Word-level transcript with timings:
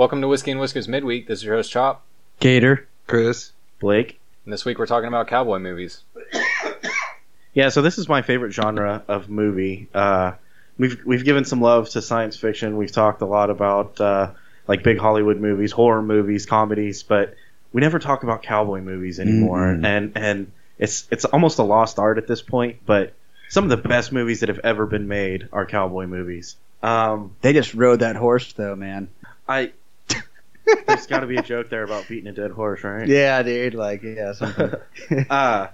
Welcome 0.00 0.22
to 0.22 0.28
Whiskey 0.28 0.50
and 0.52 0.58
Whiskers 0.58 0.88
Midweek. 0.88 1.26
This 1.26 1.40
is 1.40 1.44
your 1.44 1.56
host 1.56 1.70
Chop, 1.70 2.06
Gator. 2.38 2.88
Chris. 3.06 3.52
Blake. 3.80 4.18
and 4.46 4.52
this 4.54 4.64
week 4.64 4.78
we're 4.78 4.86
talking 4.86 5.08
about 5.08 5.28
cowboy 5.28 5.58
movies. 5.58 6.04
Yeah, 7.52 7.68
so 7.68 7.82
this 7.82 7.98
is 7.98 8.08
my 8.08 8.22
favorite 8.22 8.52
genre 8.52 9.04
of 9.08 9.28
movie. 9.28 9.88
Uh, 9.92 10.32
we've 10.78 11.04
we've 11.04 11.22
given 11.22 11.44
some 11.44 11.60
love 11.60 11.90
to 11.90 12.00
science 12.00 12.34
fiction. 12.38 12.78
We've 12.78 12.90
talked 12.90 13.20
a 13.20 13.26
lot 13.26 13.50
about 13.50 14.00
uh, 14.00 14.30
like 14.66 14.82
big 14.82 14.98
Hollywood 14.98 15.38
movies, 15.38 15.70
horror 15.70 16.00
movies, 16.00 16.46
comedies, 16.46 17.02
but 17.02 17.34
we 17.74 17.82
never 17.82 17.98
talk 17.98 18.22
about 18.22 18.42
cowboy 18.42 18.80
movies 18.80 19.20
anymore. 19.20 19.66
Mm-mm. 19.66 19.84
And 19.84 20.12
and 20.16 20.52
it's 20.78 21.06
it's 21.10 21.26
almost 21.26 21.58
a 21.58 21.62
lost 21.62 21.98
art 21.98 22.16
at 22.16 22.26
this 22.26 22.40
point. 22.40 22.78
But 22.86 23.12
some 23.50 23.64
of 23.64 23.70
the 23.70 23.88
best 23.88 24.12
movies 24.12 24.40
that 24.40 24.48
have 24.48 24.60
ever 24.60 24.86
been 24.86 25.08
made 25.08 25.50
are 25.52 25.66
cowboy 25.66 26.06
movies. 26.06 26.56
Um, 26.82 27.36
They 27.42 27.52
just 27.52 27.74
rode 27.74 28.00
that 28.00 28.16
horse 28.16 28.50
though, 28.54 28.76
man. 28.76 29.08
I 29.46 29.72
there's 30.86 31.06
got 31.06 31.20
to 31.20 31.26
be 31.26 31.36
a 31.36 31.42
joke 31.42 31.70
there 31.70 31.82
about 31.82 32.08
beating 32.08 32.28
a 32.28 32.32
dead 32.32 32.50
horse, 32.50 32.82
right? 32.84 33.06
Yeah, 33.06 33.42
dude. 33.42 33.74
Like, 33.74 34.02
yeah, 34.02 34.32
something. 34.32 34.74
Uh, 35.30 35.68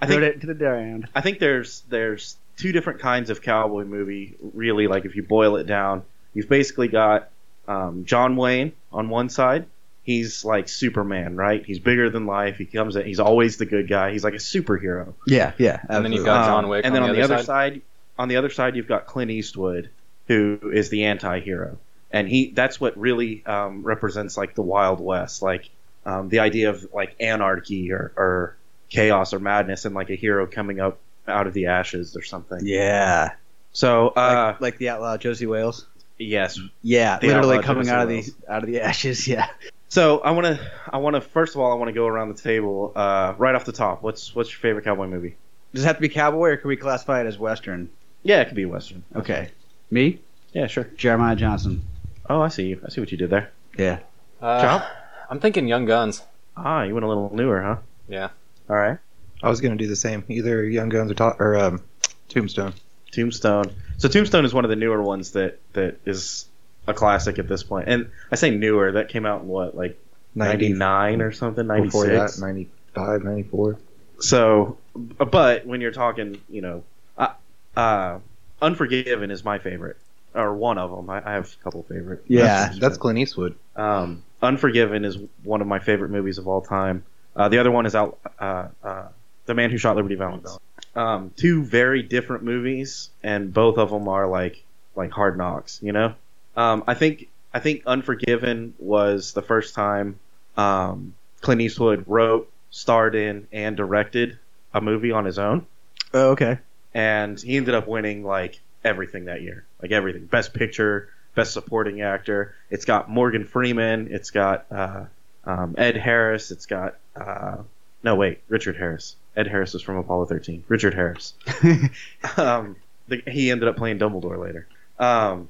I 0.00 0.06
think 0.06 0.22
it 0.22 0.40
to 0.40 0.46
the 0.46 0.54
ground. 0.54 1.08
I 1.14 1.20
think 1.20 1.38
there's 1.38 1.82
there's 1.88 2.36
two 2.56 2.72
different 2.72 3.00
kinds 3.00 3.30
of 3.30 3.42
cowboy 3.42 3.84
movie. 3.84 4.36
Really, 4.54 4.86
like 4.86 5.04
if 5.04 5.16
you 5.16 5.22
boil 5.22 5.56
it 5.56 5.66
down, 5.66 6.02
you've 6.34 6.48
basically 6.48 6.88
got 6.88 7.28
um, 7.68 8.04
John 8.04 8.36
Wayne 8.36 8.72
on 8.92 9.08
one 9.08 9.28
side. 9.28 9.66
He's 10.04 10.44
like 10.44 10.68
Superman, 10.68 11.36
right? 11.36 11.64
He's 11.64 11.78
bigger 11.78 12.10
than 12.10 12.26
life. 12.26 12.56
He 12.56 12.64
comes 12.64 12.96
in. 12.96 13.04
He's 13.06 13.20
always 13.20 13.58
the 13.58 13.66
good 13.66 13.88
guy. 13.88 14.12
He's 14.12 14.24
like 14.24 14.34
a 14.34 14.38
superhero. 14.38 15.14
Yeah, 15.26 15.52
yeah. 15.58 15.80
And 15.88 16.04
then 16.04 16.12
you've 16.12 16.24
got 16.24 16.46
John 16.46 16.64
Um, 16.64 16.70
Wick 16.70 16.84
And 16.84 16.94
then 16.94 17.02
on 17.02 17.10
on 17.10 17.14
the 17.14 17.20
the 17.20 17.24
other 17.24 17.34
other 17.34 17.44
side, 17.44 17.82
on 18.18 18.28
the 18.28 18.36
other 18.36 18.50
side, 18.50 18.74
you've 18.74 18.88
got 18.88 19.06
Clint 19.06 19.30
Eastwood, 19.30 19.90
who 20.26 20.58
is 20.72 20.88
the 20.88 21.04
anti-hero, 21.04 21.78
and 22.12 22.28
he 22.28 22.50
that's 22.50 22.80
what 22.80 22.96
really 22.96 23.44
um, 23.46 23.82
represents 23.82 24.36
like 24.36 24.54
the 24.54 24.62
Wild 24.62 25.00
West, 25.00 25.42
like 25.42 25.68
um, 26.04 26.28
the 26.28 26.40
idea 26.40 26.70
of 26.70 26.86
like 26.92 27.16
anarchy 27.20 27.92
or, 27.92 28.12
or 28.16 28.56
chaos 28.90 29.32
or 29.32 29.38
madness, 29.40 29.84
and 29.84 29.94
like 29.94 30.10
a 30.10 30.14
hero 30.14 30.46
coming 30.46 30.80
up 30.80 30.98
out 31.26 31.46
of 31.46 31.54
the 31.54 31.66
ashes 31.66 32.16
or 32.16 32.22
something. 32.22 32.60
Yeah. 32.62 33.32
So, 33.72 34.08
uh, 34.08 34.50
like, 34.54 34.60
like 34.60 34.78
the 34.78 34.90
outlaw 34.90 35.16
Josie 35.16 35.46
Wales. 35.46 35.86
yes. 36.18 36.58
Yeah, 36.82 37.18
The 37.18 37.28
literally 37.28 37.60
coming 37.60 37.84
Josie 37.84 37.94
out 37.94 38.02
of 38.02 38.08
Wales. 38.08 38.26
the 38.34 38.52
out 38.52 38.62
of 38.64 38.68
the 38.68 38.80
ashes. 38.80 39.26
Yeah. 39.28 39.48
So 39.88 40.20
I 40.20 40.30
want 40.30 40.46
to, 40.46 40.72
I 40.90 40.96
want 40.98 41.16
to 41.16 41.20
first 41.20 41.54
of 41.54 41.60
all, 41.60 41.70
I 41.70 41.74
want 41.74 41.88
to 41.88 41.92
go 41.92 42.06
around 42.06 42.34
the 42.34 42.40
table, 42.42 42.92
uh, 42.96 43.34
right 43.36 43.54
off 43.54 43.64
the 43.66 43.72
top. 43.72 44.02
What's 44.02 44.34
what's 44.34 44.50
your 44.50 44.58
favorite 44.58 44.84
cowboy 44.84 45.06
movie? 45.06 45.36
Does 45.74 45.84
it 45.84 45.86
have 45.86 45.96
to 45.96 46.00
be 46.02 46.08
cowboy, 46.08 46.50
or 46.50 46.56
can 46.56 46.68
we 46.68 46.76
classify 46.76 47.20
it 47.20 47.26
as 47.26 47.38
western? 47.38 47.90
Yeah, 48.22 48.40
it 48.40 48.46
could 48.46 48.56
be 48.56 48.64
western. 48.66 49.02
Okay. 49.16 49.48
Me, 49.90 50.18
Yeah, 50.54 50.66
sure. 50.66 50.84
Jeremiah 50.96 51.36
Johnson. 51.36 51.82
Oh, 52.28 52.40
I 52.40 52.48
see 52.48 52.66
you. 52.68 52.80
I 52.84 52.88
see 52.90 53.00
what 53.00 53.10
you 53.12 53.18
did 53.18 53.30
there. 53.30 53.50
Yeah. 53.76 54.00
Uh, 54.40 54.60
Chop? 54.60 54.86
I'm 55.30 55.40
thinking 55.40 55.66
Young 55.68 55.84
Guns. 55.84 56.22
Ah, 56.56 56.82
you 56.82 56.94
went 56.94 57.04
a 57.04 57.08
little 57.08 57.30
newer, 57.34 57.62
huh? 57.62 57.76
Yeah. 58.08 58.28
All 58.68 58.76
right. 58.76 58.98
I 59.42 59.48
was 59.48 59.60
gonna 59.60 59.76
do 59.76 59.86
the 59.88 59.96
same. 59.96 60.24
Either 60.28 60.64
Young 60.64 60.88
Guns 60.88 61.10
or, 61.10 61.14
to- 61.14 61.36
or 61.38 61.56
um, 61.58 61.82
Tombstone. 62.28 62.74
Tombstone. 63.10 63.72
So 63.98 64.08
Tombstone 64.08 64.44
is 64.44 64.54
one 64.54 64.64
of 64.64 64.68
the 64.70 64.76
newer 64.76 65.02
ones 65.02 65.32
that 65.32 65.58
that 65.72 65.98
is 66.04 66.46
a 66.86 66.94
classic 66.94 67.38
at 67.38 67.48
this 67.48 67.62
point. 67.62 67.88
And 67.88 68.10
I 68.30 68.36
say 68.36 68.50
newer. 68.50 68.92
That 68.92 69.08
came 69.08 69.26
out 69.26 69.42
in 69.42 69.48
what, 69.48 69.76
like 69.76 69.98
99 70.34 71.20
or 71.22 71.32
something, 71.32 71.66
Before 71.66 72.06
that, 72.06 72.38
96. 72.38 72.40
95, 72.40 73.24
94. 73.24 73.78
So, 74.20 74.78
but 74.94 75.66
when 75.66 75.80
you're 75.80 75.92
talking, 75.92 76.40
you 76.48 76.60
know, 76.62 76.84
uh, 77.18 77.32
uh, 77.76 78.18
Unforgiven 78.60 79.30
is 79.32 79.44
my 79.44 79.58
favorite, 79.58 79.96
or 80.34 80.54
one 80.54 80.78
of 80.78 80.90
them. 80.90 81.08
I, 81.10 81.18
I 81.28 81.32
have 81.34 81.54
a 81.60 81.64
couple 81.64 81.82
favorite. 81.84 82.24
Yeah. 82.28 82.44
That's, 82.66 82.78
that's 82.78 82.96
Clint 82.98 83.18
Eastwood. 83.18 83.54
Um, 83.76 84.22
Unforgiven 84.42 85.04
is 85.04 85.18
one 85.44 85.60
of 85.60 85.66
my 85.66 85.78
favorite 85.78 86.10
movies 86.10 86.38
of 86.38 86.48
all 86.48 86.60
time. 86.62 87.04
Uh, 87.36 87.48
the 87.48 87.58
other 87.58 87.70
one 87.70 87.86
is 87.86 87.94
out. 87.94 88.18
Uh, 88.38 88.68
uh, 88.82 89.08
the 89.46 89.54
Man 89.54 89.70
Who 89.70 89.78
Shot 89.78 89.96
Liberty 89.96 90.14
Valance. 90.16 90.58
Um, 90.94 91.32
two 91.36 91.62
very 91.64 92.02
different 92.02 92.42
movies, 92.44 93.08
and 93.22 93.52
both 93.54 93.78
of 93.78 93.90
them 93.90 94.08
are 94.08 94.26
like 94.28 94.62
like 94.94 95.10
Hard 95.10 95.38
Knocks. 95.38 95.80
You 95.82 95.92
know, 95.92 96.14
um, 96.56 96.84
I 96.86 96.94
think 96.94 97.28
I 97.54 97.60
think 97.60 97.84
Unforgiven 97.86 98.74
was 98.78 99.32
the 99.32 99.40
first 99.42 99.74
time 99.74 100.18
um, 100.56 101.14
Clint 101.40 101.60
Eastwood 101.62 102.04
wrote, 102.06 102.50
starred 102.70 103.14
in, 103.14 103.46
and 103.52 103.76
directed 103.76 104.38
a 104.74 104.80
movie 104.82 105.12
on 105.12 105.24
his 105.24 105.38
own, 105.38 105.66
Oh, 106.12 106.30
okay. 106.32 106.58
and 106.92 107.40
he 107.40 107.56
ended 107.56 107.74
up 107.74 107.86
winning 107.88 108.22
like 108.24 108.60
everything 108.84 109.24
that 109.26 109.40
year, 109.42 109.64
like 109.82 109.90
everything, 109.90 110.26
Best 110.26 110.54
Picture, 110.54 111.10
Best 111.34 111.52
Supporting 111.52 112.00
Actor. 112.00 112.54
It's 112.70 112.84
got 112.84 113.10
Morgan 113.10 113.44
Freeman. 113.44 114.08
It's 114.10 114.30
got 114.30 114.66
uh, 114.70 115.04
um, 115.44 115.74
Ed 115.76 115.96
Harris. 115.96 116.50
It's 116.50 116.66
got 116.66 116.96
uh, 117.16 117.58
no 118.02 118.14
wait, 118.14 118.40
Richard 118.48 118.76
Harris. 118.76 119.16
Ed 119.36 119.46
Harris 119.46 119.74
is 119.74 119.82
from 119.82 119.96
Apollo 119.96 120.26
13. 120.26 120.64
Richard 120.68 120.94
Harris. 120.94 121.34
um, 122.36 122.76
the, 123.08 123.22
he 123.26 123.50
ended 123.50 123.68
up 123.68 123.76
playing 123.76 123.98
Dumbledore 123.98 124.38
later. 124.38 124.66
Um, 124.98 125.48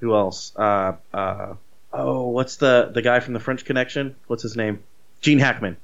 who 0.00 0.14
else? 0.14 0.52
Uh, 0.56 0.92
uh, 1.12 1.54
oh, 1.92 2.28
what's 2.28 2.56
the 2.56 2.90
the 2.92 3.02
guy 3.02 3.20
from 3.20 3.34
the 3.34 3.40
French 3.40 3.64
Connection? 3.64 4.14
What's 4.28 4.42
his 4.42 4.56
name? 4.56 4.82
Gene 5.20 5.40
Hackman. 5.40 5.76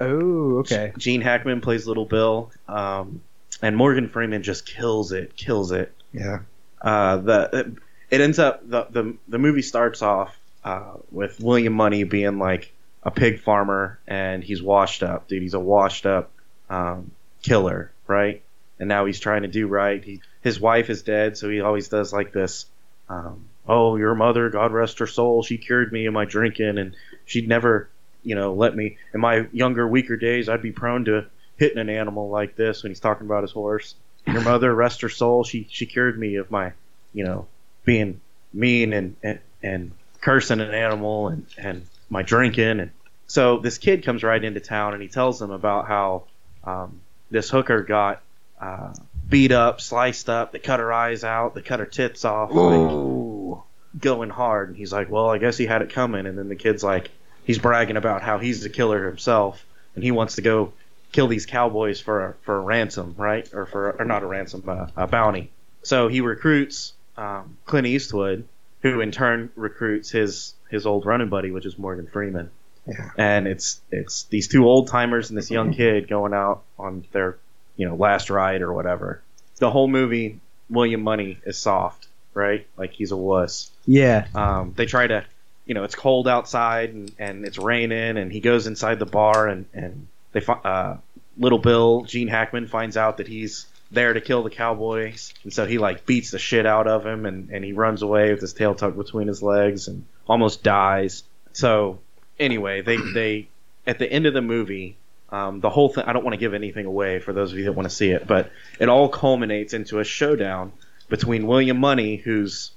oh, 0.00 0.58
okay. 0.60 0.92
Gene 0.96 1.20
Hackman 1.20 1.60
plays 1.60 1.86
Little 1.86 2.06
Bill, 2.06 2.50
um, 2.66 3.20
and 3.60 3.76
Morgan 3.76 4.08
Freeman 4.08 4.42
just 4.42 4.64
kills 4.64 5.12
it, 5.12 5.36
kills 5.36 5.70
it. 5.70 5.92
Yeah. 6.12 6.40
Uh, 6.80 7.16
the 7.18 7.76
it 8.10 8.20
ends 8.20 8.38
up 8.38 8.68
the 8.68 8.86
the, 8.90 9.16
the 9.28 9.38
movie 9.38 9.62
starts 9.62 10.02
off 10.02 10.38
uh, 10.64 10.94
with 11.10 11.40
William 11.40 11.72
Munny 11.72 12.04
being 12.04 12.38
like 12.38 12.72
a 13.02 13.10
pig 13.10 13.40
farmer, 13.40 13.98
and 14.06 14.42
he's 14.44 14.62
washed 14.62 15.02
up, 15.02 15.28
dude. 15.28 15.42
He's 15.42 15.54
a 15.54 15.60
washed 15.60 16.06
up 16.06 16.30
um, 16.68 17.12
killer, 17.42 17.92
right? 18.06 18.42
And 18.78 18.88
now 18.88 19.06
he's 19.06 19.20
trying 19.20 19.42
to 19.42 19.48
do 19.48 19.66
right. 19.66 20.02
He, 20.02 20.20
his 20.42 20.60
wife 20.60 20.90
is 20.90 21.02
dead, 21.02 21.36
so 21.36 21.48
he 21.48 21.60
always 21.60 21.88
does 21.88 22.12
like 22.12 22.32
this. 22.32 22.66
Um, 23.08 23.46
oh, 23.66 23.96
your 23.96 24.14
mother, 24.14 24.48
God 24.50 24.72
rest 24.72 24.98
her 25.00 25.06
soul, 25.06 25.42
she 25.42 25.58
cured 25.58 25.92
me 25.92 26.06
of 26.06 26.14
my 26.14 26.24
drinking, 26.24 26.78
and 26.78 26.96
she'd 27.24 27.48
never, 27.48 27.88
you 28.22 28.34
know, 28.34 28.54
let 28.54 28.74
me. 28.74 28.98
In 29.14 29.20
my 29.20 29.46
younger, 29.52 29.86
weaker 29.86 30.16
days, 30.16 30.48
I'd 30.48 30.62
be 30.62 30.72
prone 30.72 31.06
to 31.06 31.26
hitting 31.56 31.78
an 31.78 31.90
animal 31.90 32.30
like 32.30 32.56
this 32.56 32.82
when 32.82 32.90
he's 32.90 33.00
talking 33.00 33.26
about 33.26 33.42
his 33.42 33.52
horse. 33.52 33.94
Your 34.26 34.42
mother, 34.42 34.72
rest 34.74 35.00
her 35.02 35.08
soul, 35.08 35.44
she 35.44 35.66
she 35.70 35.86
cured 35.86 36.18
me 36.18 36.36
of 36.36 36.50
my, 36.50 36.72
you 37.12 37.24
know, 37.24 37.46
being 37.84 38.20
mean 38.52 38.92
and 38.92 39.16
and, 39.22 39.38
and 39.62 39.92
cursing 40.20 40.60
an 40.60 40.74
animal 40.74 41.28
and 41.28 41.46
and 41.56 41.86
my 42.08 42.22
drinking. 42.22 42.80
And 42.80 42.90
so 43.26 43.58
this 43.58 43.78
kid 43.78 44.04
comes 44.04 44.22
right 44.22 44.42
into 44.42 44.60
town 44.60 44.92
and 44.94 45.02
he 45.02 45.08
tells 45.08 45.38
them 45.38 45.50
about 45.50 45.86
how 45.86 46.24
um, 46.64 47.00
this 47.30 47.48
hooker 47.50 47.82
got 47.82 48.20
uh, 48.60 48.92
beat 49.28 49.52
up, 49.52 49.80
sliced 49.80 50.28
up, 50.28 50.52
they 50.52 50.58
cut 50.58 50.80
her 50.80 50.92
eyes 50.92 51.24
out, 51.24 51.54
they 51.54 51.62
cut 51.62 51.80
her 51.80 51.86
tits 51.86 52.24
off, 52.24 52.50
like, 52.52 53.58
going 53.98 54.30
hard. 54.30 54.68
And 54.68 54.76
he's 54.76 54.92
like, 54.92 55.10
well, 55.10 55.30
I 55.30 55.38
guess 55.38 55.56
he 55.56 55.66
had 55.66 55.82
it 55.82 55.90
coming. 55.90 56.26
And 56.26 56.36
then 56.36 56.48
the 56.48 56.56
kid's 56.56 56.84
like, 56.84 57.10
he's 57.44 57.58
bragging 57.58 57.96
about 57.96 58.22
how 58.22 58.38
he's 58.38 58.62
the 58.62 58.68
killer 58.68 59.06
himself 59.06 59.64
and 59.94 60.04
he 60.04 60.10
wants 60.10 60.36
to 60.36 60.42
go 60.42 60.72
kill 61.12 61.26
these 61.28 61.46
cowboys 61.46 62.00
for 62.00 62.26
a, 62.26 62.34
for 62.42 62.56
a 62.56 62.60
ransom, 62.60 63.14
right? 63.16 63.48
Or 63.52 63.66
for 63.66 63.96
or 63.98 64.04
not 64.04 64.22
a 64.22 64.26
ransom, 64.26 64.64
uh, 64.68 64.86
a 64.96 65.06
bounty. 65.06 65.50
So 65.82 66.08
he 66.08 66.20
recruits 66.20 66.92
um, 67.16 67.56
Clint 67.66 67.86
Eastwood, 67.86 68.46
who 68.82 69.00
in 69.00 69.10
turn 69.10 69.50
recruits 69.56 70.10
his 70.10 70.54
his 70.70 70.86
old 70.86 71.06
running 71.06 71.28
buddy, 71.28 71.50
which 71.50 71.66
is 71.66 71.78
Morgan 71.78 72.06
Freeman. 72.06 72.50
Yeah. 72.86 73.10
And 73.16 73.46
it's 73.46 73.80
it's 73.90 74.24
these 74.24 74.48
two 74.48 74.66
old 74.66 74.88
timers 74.88 75.30
and 75.30 75.38
this 75.38 75.50
young 75.50 75.72
kid 75.74 76.08
going 76.08 76.32
out 76.32 76.62
on 76.78 77.04
their 77.12 77.38
you 77.76 77.88
know 77.88 77.94
last 77.94 78.30
ride 78.30 78.62
or 78.62 78.72
whatever. 78.72 79.22
The 79.58 79.70
whole 79.70 79.88
movie, 79.88 80.40
William 80.70 81.02
Munny 81.02 81.38
is 81.44 81.58
soft, 81.58 82.06
right? 82.34 82.66
Like 82.76 82.92
he's 82.92 83.12
a 83.12 83.16
wuss. 83.16 83.70
Yeah. 83.86 84.26
Um, 84.34 84.72
they 84.74 84.86
try 84.86 85.06
to, 85.06 85.24
you 85.66 85.74
know, 85.74 85.84
it's 85.84 85.94
cold 85.94 86.26
outside 86.26 86.90
and, 86.90 87.12
and 87.18 87.44
it's 87.44 87.58
raining, 87.58 88.16
and 88.16 88.32
he 88.32 88.40
goes 88.40 88.66
inside 88.66 88.98
the 88.98 89.06
bar, 89.06 89.48
and 89.48 89.66
and 89.74 90.06
they 90.32 90.42
uh, 90.46 90.96
little 91.36 91.58
Bill 91.58 92.02
Gene 92.02 92.28
Hackman 92.28 92.66
finds 92.66 92.96
out 92.96 93.18
that 93.18 93.28
he's 93.28 93.66
there 93.90 94.12
to 94.12 94.20
kill 94.20 94.42
the 94.42 94.50
Cowboys, 94.50 95.34
and 95.42 95.52
so 95.52 95.66
he 95.66 95.78
like 95.78 96.06
beats 96.06 96.30
the 96.30 96.38
shit 96.38 96.66
out 96.66 96.86
of 96.86 97.04
him, 97.04 97.26
and 97.26 97.50
and 97.50 97.64
he 97.64 97.72
runs 97.72 98.02
away 98.02 98.30
with 98.32 98.40
his 98.40 98.52
tail 98.52 98.74
tucked 98.74 98.96
between 98.96 99.28
his 99.28 99.42
legs 99.42 99.88
and 99.88 100.04
almost 100.28 100.62
dies. 100.62 101.24
So 101.52 102.00
anyway, 102.38 102.82
they 102.82 102.96
they 103.14 103.48
at 103.86 103.98
the 103.98 104.10
end 104.10 104.26
of 104.26 104.34
the 104.34 104.42
movie. 104.42 104.96
Um, 105.32 105.60
the 105.60 105.70
whole 105.70 105.88
thing, 105.88 106.02
I 106.08 106.12
don't 106.12 106.24
want 106.24 106.34
to 106.34 106.40
give 106.40 106.54
anything 106.54 106.86
away 106.86 107.20
for 107.20 107.32
those 107.32 107.52
of 107.52 107.58
you 107.58 107.66
that 107.66 107.72
want 107.72 107.88
to 107.88 107.94
see 107.94 108.10
it, 108.10 108.26
but 108.26 108.50
it 108.80 108.88
all 108.88 109.08
culminates 109.08 109.74
into 109.74 110.00
a 110.00 110.04
showdown 110.04 110.72
between 111.08 111.46
William 111.46 111.78
Munny, 111.78 112.16
who's 112.16 112.72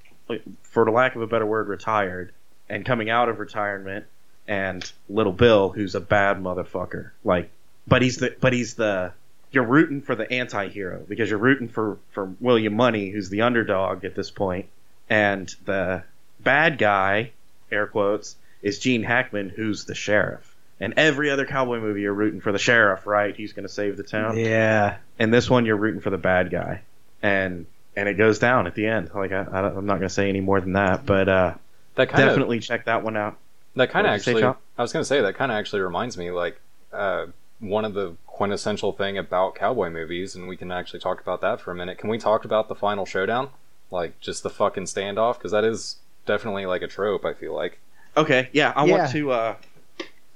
for 0.61 0.91
lack 0.91 1.15
of 1.15 1.23
a 1.23 1.27
better 1.27 1.47
word, 1.47 1.67
retired 1.67 2.31
and 2.69 2.85
coming 2.85 3.09
out 3.09 3.29
of 3.29 3.39
retirement, 3.39 4.05
and 4.48 4.90
Little 5.10 5.34
Bill, 5.34 5.69
who's 5.69 5.95
a 5.95 6.00
bad 6.01 6.42
motherfucker. 6.42 7.12
Like, 7.24 7.50
but 7.88 8.01
he's 8.01 8.18
the 8.18 8.36
but 8.40 8.54
he's 8.54 8.74
the 8.75 9.13
you're 9.51 9.63
rooting 9.66 10.01
for 10.01 10.16
the 10.16 10.31
anti-hero 10.31 11.06
because 11.07 11.30
you're 11.30 11.40
rooting 11.40 11.68
for 11.68 11.98
for 12.12 12.25
William 12.40 12.74
Munny, 12.75 13.10
who's 13.10 13.30
the 13.30 13.42
underdog 13.44 14.04
at 14.06 14.16
this 14.16 14.31
point, 14.31 14.66
and 15.10 15.54
the 15.66 16.04
bad 16.40 16.78
guy, 16.78 17.31
air 17.72 17.88
quotes, 17.88 18.36
is 18.62 18.80
Gene 18.80 19.04
Hackman, 19.04 19.50
who's 19.50 19.86
the 19.86 19.95
sheriff. 19.95 20.50
And 20.80 20.96
every 20.98 21.30
other 21.30 21.46
cowboy 21.46 21.80
movie, 21.80 22.01
you're 22.01 22.13
rooting 22.13 22.42
for 22.42 22.51
the 22.51 22.57
sheriff, 22.60 23.06
right? 23.07 23.34
He's 23.36 23.54
going 23.54 23.63
to 23.68 23.72
save 23.74 23.96
the 23.96 24.04
town. 24.04 24.38
Yeah. 24.38 24.98
And 25.19 25.34
this 25.34 25.50
one, 25.50 25.66
you're 25.66 25.78
rooting 25.78 26.01
for 26.01 26.10
the 26.10 26.18
bad 26.18 26.50
guy, 26.51 26.81
and 27.22 27.66
and 27.96 28.10
it 28.10 28.16
goes 28.16 28.39
down 28.39 28.66
at 28.68 28.74
the 28.75 28.88
end. 28.88 29.12
Like 29.13 29.31
I, 29.31 29.46
I 29.50 29.62
don't- 29.62 29.78
I'm 29.78 29.86
not 29.86 29.98
going 30.00 30.10
to 30.10 30.13
say 30.13 30.28
any 30.30 30.42
more 30.42 30.60
than 30.60 30.74
that, 30.74 31.06
but 31.06 31.30
uh, 31.30 31.54
That 31.96 32.10
kind 32.10 32.24
of 32.24 32.30
definitely 32.30 32.60
check 32.60 32.86
that 32.86 33.04
one 33.04 33.16
out. 33.16 33.38
That 33.75 33.90
kind 33.92 34.06
of 34.08 34.12
What'd 34.12 34.24
say, 34.25 34.31
actually, 34.31 34.54
I 34.78 34.81
was 34.81 34.94
gonna 34.94 35.06
say 35.06 35.22
that 35.22 35.36
kind 35.36 35.52
of 35.52 35.58
actually 35.58 35.81
reminds 35.81 36.18
me 36.18 36.31
like 36.31 36.60
uh, 36.92 37.28
one 37.60 37.86
of 37.86 37.94
the 37.94 38.16
quintessential 38.28 38.92
thing 38.94 39.18
about 39.18 39.56
cowboy 39.56 39.90
movies, 39.90 40.36
and 40.36 40.48
we 40.48 40.58
can 40.58 40.72
actually 40.72 41.00
talk 41.00 41.22
about 41.22 41.42
that 41.42 41.62
for 41.62 41.72
a 41.72 41.75
minute. 41.75 41.98
Can 41.98 42.10
we 42.10 42.18
talk 42.18 42.46
about 42.46 42.68
the 42.68 42.75
final 42.75 43.06
showdown, 43.06 43.50
like 43.92 44.20
just 44.20 44.44
the 44.44 44.50
fucking 44.50 44.86
standoff? 44.86 45.36
Because 45.38 45.52
that 45.52 45.64
is 45.64 45.98
definitely 46.25 46.66
like 46.66 46.81
a 46.81 46.88
trope. 46.88 47.25
I 47.25 47.34
feel 47.34 47.54
like. 47.54 47.80
Okay, 48.16 48.50
yeah, 48.54 48.74
I 48.75 48.86
Yeah. 48.86 48.98
want 48.98 49.12
to. 49.12 49.31
Uh, 49.31 49.56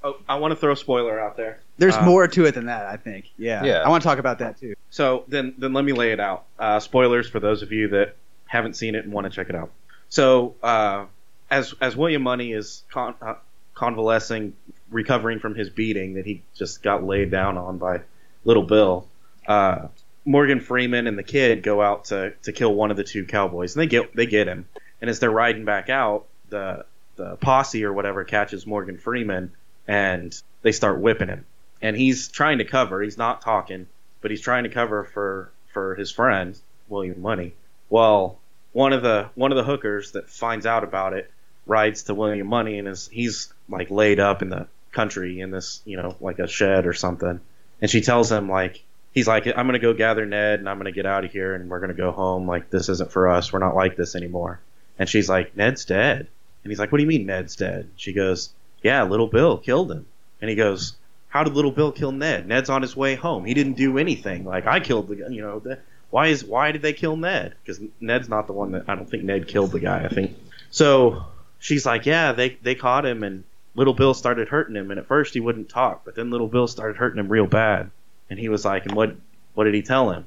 oh, 0.04 0.16
I 0.28 0.36
want 0.36 0.52
to 0.52 0.56
throw 0.56 0.72
a 0.72 0.76
spoiler 0.76 1.20
out 1.20 1.36
there. 1.36 1.60
There's 1.76 1.94
Uh, 1.94 2.02
more 2.02 2.26
to 2.26 2.44
it 2.44 2.54
than 2.54 2.66
that, 2.66 2.86
I 2.86 2.96
think. 2.96 3.26
Yeah. 3.38 3.62
Yeah. 3.64 3.82
I 3.84 3.88
want 3.88 4.02
to 4.02 4.08
talk 4.08 4.18
about 4.18 4.40
that 4.40 4.58
too. 4.58 4.74
So 4.90 5.22
then, 5.28 5.54
then 5.58 5.72
let 5.72 5.84
me 5.84 5.92
lay 5.92 6.10
it 6.10 6.18
out. 6.18 6.44
Uh, 6.58 6.80
spoilers 6.80 7.28
for 7.28 7.38
those 7.38 7.62
of 7.62 7.70
you 7.70 7.86
that 7.90 8.16
haven't 8.46 8.74
seen 8.74 8.96
it 8.96 9.04
and 9.04 9.12
want 9.12 9.26
to 9.26 9.30
check 9.30 9.48
it 9.48 9.54
out. 9.54 9.70
So 10.08 10.56
uh, 10.60 11.04
as 11.50 11.74
as 11.80 11.96
William 11.96 12.22
Munny 12.22 12.52
is 12.52 12.82
con- 12.90 13.14
uh, 13.20 13.34
convalescing, 13.74 14.54
recovering 14.90 15.38
from 15.38 15.54
his 15.54 15.70
beating 15.70 16.14
that 16.14 16.26
he 16.26 16.42
just 16.54 16.82
got 16.82 17.04
laid 17.04 17.30
down 17.30 17.56
on 17.56 17.78
by 17.78 18.00
Little 18.44 18.62
Bill, 18.62 19.06
uh, 19.46 19.88
Morgan 20.24 20.60
Freeman 20.60 21.06
and 21.06 21.16
the 21.16 21.22
kid 21.22 21.62
go 21.62 21.80
out 21.80 22.06
to, 22.06 22.34
to 22.42 22.52
kill 22.52 22.74
one 22.74 22.90
of 22.90 22.96
the 22.96 23.04
two 23.04 23.24
cowboys, 23.24 23.74
and 23.74 23.82
they 23.82 23.86
get 23.86 24.14
they 24.14 24.26
get 24.26 24.46
him. 24.46 24.66
And 25.00 25.08
as 25.08 25.20
they're 25.20 25.30
riding 25.30 25.64
back 25.64 25.88
out, 25.88 26.26
the 26.50 26.84
the 27.16 27.36
posse 27.36 27.84
or 27.84 27.92
whatever 27.92 28.24
catches 28.24 28.66
Morgan 28.66 28.98
Freeman, 28.98 29.52
and 29.86 30.38
they 30.62 30.72
start 30.72 31.00
whipping 31.00 31.28
him. 31.28 31.46
And 31.80 31.96
he's 31.96 32.28
trying 32.28 32.58
to 32.58 32.64
cover. 32.64 33.00
He's 33.00 33.16
not 33.16 33.40
talking, 33.40 33.86
but 34.20 34.30
he's 34.30 34.40
trying 34.40 34.64
to 34.64 34.70
cover 34.70 35.04
for 35.04 35.50
for 35.72 35.94
his 35.94 36.10
friend 36.10 36.58
William 36.88 37.22
Munny. 37.22 37.54
Well, 37.88 38.38
one 38.72 38.92
of 38.92 39.02
the 39.02 39.30
one 39.34 39.50
of 39.50 39.56
the 39.56 39.64
hookers 39.64 40.12
that 40.12 40.28
finds 40.28 40.66
out 40.66 40.84
about 40.84 41.14
it 41.14 41.30
rides 41.68 42.04
to 42.04 42.14
William 42.14 42.46
Munny 42.46 42.78
and 42.78 42.88
is 42.88 43.08
he's 43.08 43.52
like 43.68 43.90
laid 43.90 44.20
up 44.20 44.42
in 44.42 44.50
the 44.50 44.66
country 44.92 45.40
in 45.40 45.50
this 45.50 45.80
you 45.84 45.96
know 45.96 46.16
like 46.20 46.38
a 46.38 46.48
shed 46.48 46.86
or 46.86 46.92
something, 46.92 47.40
and 47.80 47.90
she 47.90 48.00
tells 48.00 48.30
him 48.30 48.48
like 48.48 48.82
he's 49.12 49.28
like 49.28 49.46
I'm 49.46 49.66
gonna 49.66 49.78
go 49.78 49.94
gather 49.94 50.26
Ned 50.26 50.58
and 50.58 50.68
I'm 50.68 50.78
gonna 50.78 50.92
get 50.92 51.06
out 51.06 51.24
of 51.24 51.32
here 51.32 51.54
and 51.54 51.70
we're 51.70 51.80
gonna 51.80 51.94
go 51.94 52.10
home 52.10 52.46
like 52.46 52.70
this 52.70 52.88
isn't 52.88 53.12
for 53.12 53.28
us 53.28 53.52
we're 53.52 53.58
not 53.58 53.76
like 53.76 53.96
this 53.96 54.16
anymore, 54.16 54.60
and 54.98 55.08
she's 55.08 55.28
like 55.28 55.56
Ned's 55.56 55.84
dead, 55.84 56.26
and 56.64 56.70
he's 56.70 56.78
like 56.78 56.90
what 56.90 56.98
do 56.98 57.04
you 57.04 57.08
mean 57.08 57.26
Ned's 57.26 57.56
dead? 57.56 57.88
She 57.96 58.12
goes 58.12 58.50
yeah 58.82 59.02
Little 59.04 59.28
Bill 59.28 59.58
killed 59.58 59.92
him, 59.92 60.06
and 60.40 60.50
he 60.50 60.56
goes 60.56 60.96
how 61.28 61.44
did 61.44 61.54
Little 61.54 61.70
Bill 61.70 61.92
kill 61.92 62.12
Ned? 62.12 62.46
Ned's 62.48 62.70
on 62.70 62.82
his 62.82 62.96
way 62.96 63.14
home. 63.14 63.44
He 63.44 63.54
didn't 63.54 63.74
do 63.74 63.98
anything. 63.98 64.44
Like 64.44 64.66
I 64.66 64.80
killed 64.80 65.08
the. 65.08 65.16
You 65.30 65.42
know, 65.42 65.58
the, 65.58 65.78
why 66.10 66.28
is 66.28 66.44
why 66.44 66.72
did 66.72 66.82
they 66.82 66.94
kill 66.94 67.16
Ned? 67.16 67.54
Because 67.62 67.80
Ned's 68.00 68.28
not 68.28 68.46
the 68.46 68.54
one 68.54 68.72
that 68.72 68.84
I 68.88 68.94
don't 68.94 69.08
think 69.08 69.24
Ned 69.24 69.46
killed 69.46 69.72
the 69.72 69.80
guy. 69.80 70.04
I 70.04 70.08
think 70.08 70.36
so. 70.70 71.26
She's 71.58 71.84
like, 71.86 72.06
yeah, 72.06 72.32
they 72.32 72.50
they 72.62 72.74
caught 72.74 73.06
him, 73.06 73.22
and 73.22 73.44
Little 73.74 73.94
Bill 73.94 74.14
started 74.14 74.48
hurting 74.48 74.76
him. 74.76 74.90
And 74.90 74.98
at 74.98 75.06
first 75.06 75.34
he 75.34 75.40
wouldn't 75.40 75.68
talk, 75.68 76.04
but 76.04 76.14
then 76.14 76.30
Little 76.30 76.48
Bill 76.48 76.66
started 76.66 76.96
hurting 76.96 77.18
him 77.18 77.28
real 77.28 77.46
bad. 77.46 77.90
And 78.30 78.38
he 78.38 78.48
was 78.48 78.64
like, 78.64 78.86
and 78.86 78.94
what 78.94 79.16
what 79.54 79.64
did 79.64 79.74
he 79.74 79.82
tell 79.82 80.10
him? 80.10 80.26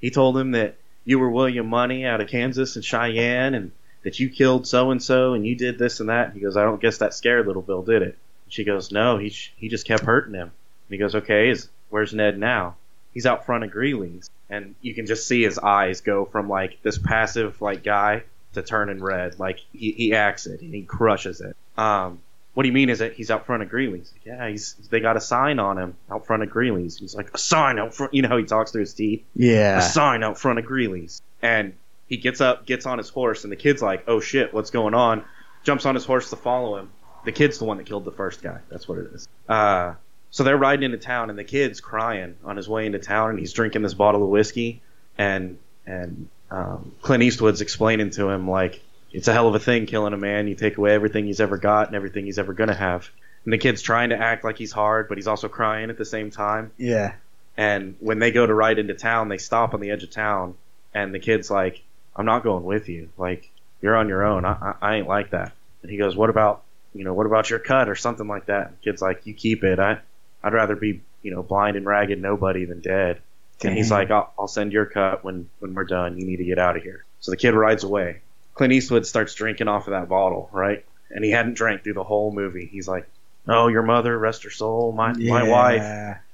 He 0.00 0.10
told 0.10 0.36
him 0.36 0.52
that 0.52 0.76
you 1.04 1.18
were 1.18 1.30
William 1.30 1.66
Munny 1.66 2.04
out 2.04 2.20
of 2.20 2.28
Kansas 2.28 2.76
and 2.76 2.84
Cheyenne, 2.84 3.54
and 3.54 3.72
that 4.02 4.20
you 4.20 4.28
killed 4.28 4.66
so 4.66 4.90
and 4.90 5.02
so, 5.02 5.34
and 5.34 5.46
you 5.46 5.54
did 5.54 5.78
this 5.78 6.00
and 6.00 6.08
that. 6.08 6.26
And 6.26 6.34
He 6.34 6.40
goes, 6.40 6.56
I 6.56 6.64
don't 6.64 6.80
guess 6.80 6.98
that 6.98 7.14
scared 7.14 7.46
Little 7.46 7.62
Bill, 7.62 7.82
did 7.82 8.02
it? 8.02 8.18
She 8.48 8.64
goes, 8.64 8.92
no, 8.92 9.18
he 9.18 9.28
he 9.56 9.68
just 9.68 9.86
kept 9.86 10.04
hurting 10.04 10.34
him. 10.34 10.48
And 10.48 10.90
he 10.90 10.98
goes, 10.98 11.14
okay, 11.14 11.48
is 11.48 11.68
where's 11.88 12.12
Ned 12.12 12.38
now? 12.38 12.76
He's 13.12 13.26
out 13.26 13.46
front 13.46 13.64
of 13.64 13.70
Greeley's, 13.70 14.28
and 14.50 14.74
you 14.80 14.94
can 14.94 15.06
just 15.06 15.26
see 15.26 15.42
his 15.42 15.58
eyes 15.58 16.00
go 16.00 16.24
from 16.24 16.48
like 16.48 16.82
this 16.82 16.98
passive 16.98 17.60
like 17.62 17.82
guy 17.84 18.24
to 18.54 18.62
turning 18.62 19.02
red. 19.02 19.38
Like 19.38 19.60
he, 19.72 19.92
he 19.92 20.14
acts 20.14 20.46
it 20.46 20.60
and 20.60 20.74
he 20.74 20.82
crushes 20.82 21.40
it. 21.40 21.56
Um, 21.76 22.20
what 22.54 22.62
do 22.62 22.68
you 22.68 22.72
mean? 22.72 22.88
Is 22.88 23.00
it 23.00 23.14
he's 23.14 23.30
out 23.30 23.46
front 23.46 23.62
of 23.62 23.68
Greeley's? 23.68 24.12
Yeah, 24.24 24.48
he's 24.48 24.74
they 24.90 25.00
got 25.00 25.16
a 25.16 25.20
sign 25.20 25.58
on 25.58 25.76
him 25.76 25.96
out 26.10 26.26
front 26.26 26.42
of 26.42 26.50
Greeley's. 26.50 26.96
He's 26.98 27.14
like 27.14 27.30
a 27.34 27.38
sign 27.38 27.78
out 27.78 27.94
front. 27.94 28.14
You 28.14 28.22
know 28.22 28.28
how 28.28 28.36
he 28.36 28.44
talks 28.44 28.70
through 28.70 28.82
his 28.82 28.94
teeth 28.94 29.24
Yeah, 29.34 29.78
a 29.78 29.82
sign 29.82 30.22
out 30.22 30.38
front 30.38 30.58
of 30.58 30.64
Greeley's. 30.64 31.20
And 31.42 31.74
he 32.06 32.16
gets 32.16 32.40
up, 32.40 32.64
gets 32.64 32.86
on 32.86 32.98
his 32.98 33.08
horse, 33.08 33.42
and 33.42 33.52
the 33.52 33.56
kid's 33.56 33.82
like, 33.82 34.04
"Oh 34.06 34.20
shit, 34.20 34.54
what's 34.54 34.70
going 34.70 34.94
on?" 34.94 35.24
Jumps 35.64 35.84
on 35.84 35.94
his 35.94 36.04
horse 36.04 36.30
to 36.30 36.36
follow 36.36 36.76
him. 36.76 36.90
The 37.24 37.32
kid's 37.32 37.58
the 37.58 37.64
one 37.64 37.78
that 37.78 37.86
killed 37.86 38.04
the 38.04 38.12
first 38.12 38.42
guy. 38.42 38.58
That's 38.68 38.86
what 38.86 38.98
it 38.98 39.10
is. 39.12 39.28
Uh, 39.48 39.94
so 40.30 40.44
they're 40.44 40.56
riding 40.56 40.84
into 40.84 40.98
town, 40.98 41.30
and 41.30 41.38
the 41.38 41.44
kid's 41.44 41.80
crying 41.80 42.36
on 42.44 42.56
his 42.56 42.68
way 42.68 42.86
into 42.86 42.98
town, 42.98 43.30
and 43.30 43.38
he's 43.38 43.52
drinking 43.52 43.82
this 43.82 43.94
bottle 43.94 44.22
of 44.22 44.28
whiskey, 44.28 44.80
and 45.18 45.58
and 45.86 46.28
um, 46.54 46.92
Clint 47.02 47.22
Eastwood's 47.22 47.60
explaining 47.60 48.10
to 48.10 48.28
him 48.28 48.48
like, 48.48 48.80
"It's 49.12 49.26
a 49.26 49.32
hell 49.32 49.48
of 49.48 49.54
a 49.54 49.58
thing 49.58 49.86
killing 49.86 50.12
a 50.12 50.16
man. 50.16 50.46
You 50.46 50.54
take 50.54 50.78
away 50.78 50.94
everything 50.94 51.26
he's 51.26 51.40
ever 51.40 51.56
got 51.56 51.88
and 51.88 51.96
everything 51.96 52.26
he's 52.26 52.38
ever 52.38 52.52
gonna 52.52 52.74
have." 52.74 53.08
And 53.44 53.52
the 53.52 53.58
kid's 53.58 53.82
trying 53.82 54.10
to 54.10 54.16
act 54.16 54.44
like 54.44 54.56
he's 54.56 54.72
hard, 54.72 55.08
but 55.08 55.18
he's 55.18 55.26
also 55.26 55.48
crying 55.48 55.90
at 55.90 55.98
the 55.98 56.04
same 56.04 56.30
time. 56.30 56.70
Yeah. 56.78 57.14
And 57.56 57.96
when 58.00 58.18
they 58.20 58.30
go 58.30 58.46
to 58.46 58.54
ride 58.54 58.78
into 58.78 58.94
town, 58.94 59.28
they 59.28 59.38
stop 59.38 59.74
on 59.74 59.80
the 59.80 59.90
edge 59.90 60.02
of 60.04 60.10
town, 60.10 60.54
and 60.94 61.12
the 61.12 61.18
kid's 61.18 61.50
like, 61.50 61.82
"I'm 62.14 62.26
not 62.26 62.44
going 62.44 62.64
with 62.64 62.88
you. 62.88 63.08
Like, 63.18 63.50
you're 63.82 63.96
on 63.96 64.08
your 64.08 64.24
own. 64.24 64.44
I, 64.44 64.52
I, 64.52 64.74
I 64.80 64.94
ain't 64.96 65.08
like 65.08 65.30
that." 65.30 65.52
And 65.82 65.90
he 65.90 65.96
goes, 65.96 66.14
"What 66.14 66.30
about, 66.30 66.62
you 66.94 67.04
know, 67.04 67.14
what 67.14 67.26
about 67.26 67.50
your 67.50 67.58
cut 67.58 67.88
or 67.88 67.96
something 67.96 68.28
like 68.28 68.46
that?" 68.46 68.68
And 68.68 68.76
the 68.76 68.84
kid's 68.84 69.02
like, 69.02 69.26
"You 69.26 69.34
keep 69.34 69.64
it. 69.64 69.80
I, 69.80 69.98
I'd 70.42 70.54
rather 70.54 70.76
be, 70.76 71.00
you 71.22 71.32
know, 71.32 71.42
blind 71.42 71.76
and 71.76 71.84
ragged, 71.84 72.22
nobody 72.22 72.64
than 72.64 72.80
dead." 72.80 73.20
And 73.62 73.76
he's 73.76 73.90
like, 73.90 74.10
I'll, 74.10 74.32
"I'll 74.38 74.48
send 74.48 74.72
your 74.72 74.86
cut 74.86 75.24
when 75.24 75.48
when 75.60 75.74
we're 75.74 75.84
done. 75.84 76.18
You 76.18 76.26
need 76.26 76.36
to 76.36 76.44
get 76.44 76.58
out 76.58 76.76
of 76.76 76.82
here." 76.82 77.04
So 77.20 77.30
the 77.30 77.36
kid 77.36 77.54
rides 77.54 77.84
away. 77.84 78.20
Clint 78.54 78.72
Eastwood 78.72 79.06
starts 79.06 79.34
drinking 79.34 79.68
off 79.68 79.86
of 79.86 79.92
that 79.92 80.08
bottle, 80.08 80.48
right? 80.52 80.84
And 81.10 81.24
he 81.24 81.30
hadn't 81.30 81.54
drank 81.54 81.82
through 81.82 81.94
the 81.94 82.04
whole 82.04 82.32
movie. 82.32 82.66
He's 82.66 82.88
like, 82.88 83.06
"Oh, 83.48 83.68
your 83.68 83.82
mother, 83.82 84.18
rest 84.18 84.44
her 84.44 84.50
soul. 84.50 84.92
My 84.92 85.12
my 85.12 85.42
wife." 85.48 85.82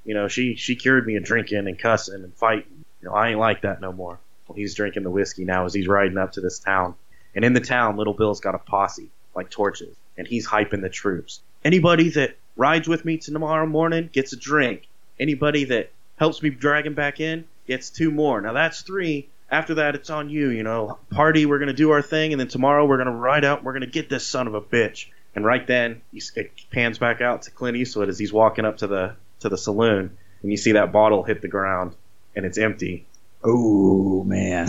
You 0.05 0.15
know, 0.15 0.29
she 0.29 0.57
she 0.57 0.77
cured 0.77 1.07
me 1.07 1.17
of 1.17 1.25
drinking 1.25 1.69
and 1.69 1.79
cussing 1.79 2.25
and 2.25 2.35
fighting. 2.35 2.85
You 3.03 3.09
know, 3.09 3.15
I 3.15 3.29
ain't 3.29 3.39
like 3.39 3.63
that 3.63 3.81
no 3.81 3.93
more. 3.93 4.19
Well, 4.49 4.57
he's 4.57 4.75
drinking 4.75 5.05
the 5.05 5.11
whiskey 5.11 5.45
now 5.45 5.67
as 5.67 5.75
he's 5.75 5.87
riding 5.87 6.19
up 6.19 6.33
to 6.33 6.41
this 6.41 6.59
town. 6.59 6.95
And 7.35 7.45
in 7.45 7.53
the 7.53 7.61
town, 7.61 7.97
Little 7.97 8.15
Bill's 8.15 8.41
got 8.41 8.55
a 8.55 8.59
posse, 8.59 9.11
like 9.35 9.51
torches, 9.51 9.95
and 10.19 10.27
he's 10.27 10.49
hyping 10.49 10.81
the 10.81 10.89
troops. 10.89 11.41
Anybody 11.65 12.09
that 12.11 12.37
rides 12.57 12.89
with 12.89 13.05
me 13.05 13.19
tomorrow 13.19 13.67
morning 13.67 14.11
gets 14.13 14.33
a 14.33 14.37
drink. 14.37 14.89
Anybody 15.21 15.65
that 15.65 15.91
helps 16.21 16.41
me 16.41 16.51
drag 16.51 16.87
him 16.87 16.95
back 16.95 17.19
in 17.19 17.45
gets 17.71 17.89
two 17.89 18.11
more. 18.11 18.41
Now 18.41 18.53
that's 18.53 18.83
three. 18.83 19.29
After 19.51 19.75
that, 19.75 19.95
it's 19.95 20.11
on 20.11 20.29
you. 20.29 20.51
You 20.51 20.63
know, 20.63 20.99
party. 21.11 21.47
We're 21.47 21.59
gonna 21.59 21.73
do 21.73 21.91
our 21.93 22.03
thing, 22.03 22.33
and 22.33 22.41
then 22.41 22.49
tomorrow 22.49 22.85
we're 22.85 22.99
gonna 22.99 23.17
ride 23.17 23.45
out. 23.45 23.59
and 23.59 23.67
We're 23.67 23.73
gonna 23.73 23.87
get 23.87 24.09
this 24.09 24.27
son 24.27 24.47
of 24.47 24.55
a 24.55 24.61
bitch. 24.61 25.07
And 25.35 25.45
right 25.45 25.65
then, 25.65 26.03
he 26.13 26.21
it 26.37 26.53
pans 26.71 26.99
back 26.99 27.21
out 27.21 27.43
to 27.43 27.51
Clint 27.51 27.77
Eastwood 27.77 28.09
as 28.09 28.19
he's 28.19 28.33
walking 28.33 28.65
up 28.65 28.79
to 28.79 28.87
the 28.87 29.15
to 29.41 29.49
the 29.49 29.57
saloon, 29.57 30.17
and 30.43 30.51
you 30.51 30.57
see 30.57 30.73
that 30.73 30.93
bottle 30.93 31.23
hit 31.23 31.41
the 31.41 31.49
ground, 31.49 31.95
and 32.37 32.45
it's 32.45 32.59
empty. 32.59 33.07
Oh 33.43 34.25
man. 34.25 34.69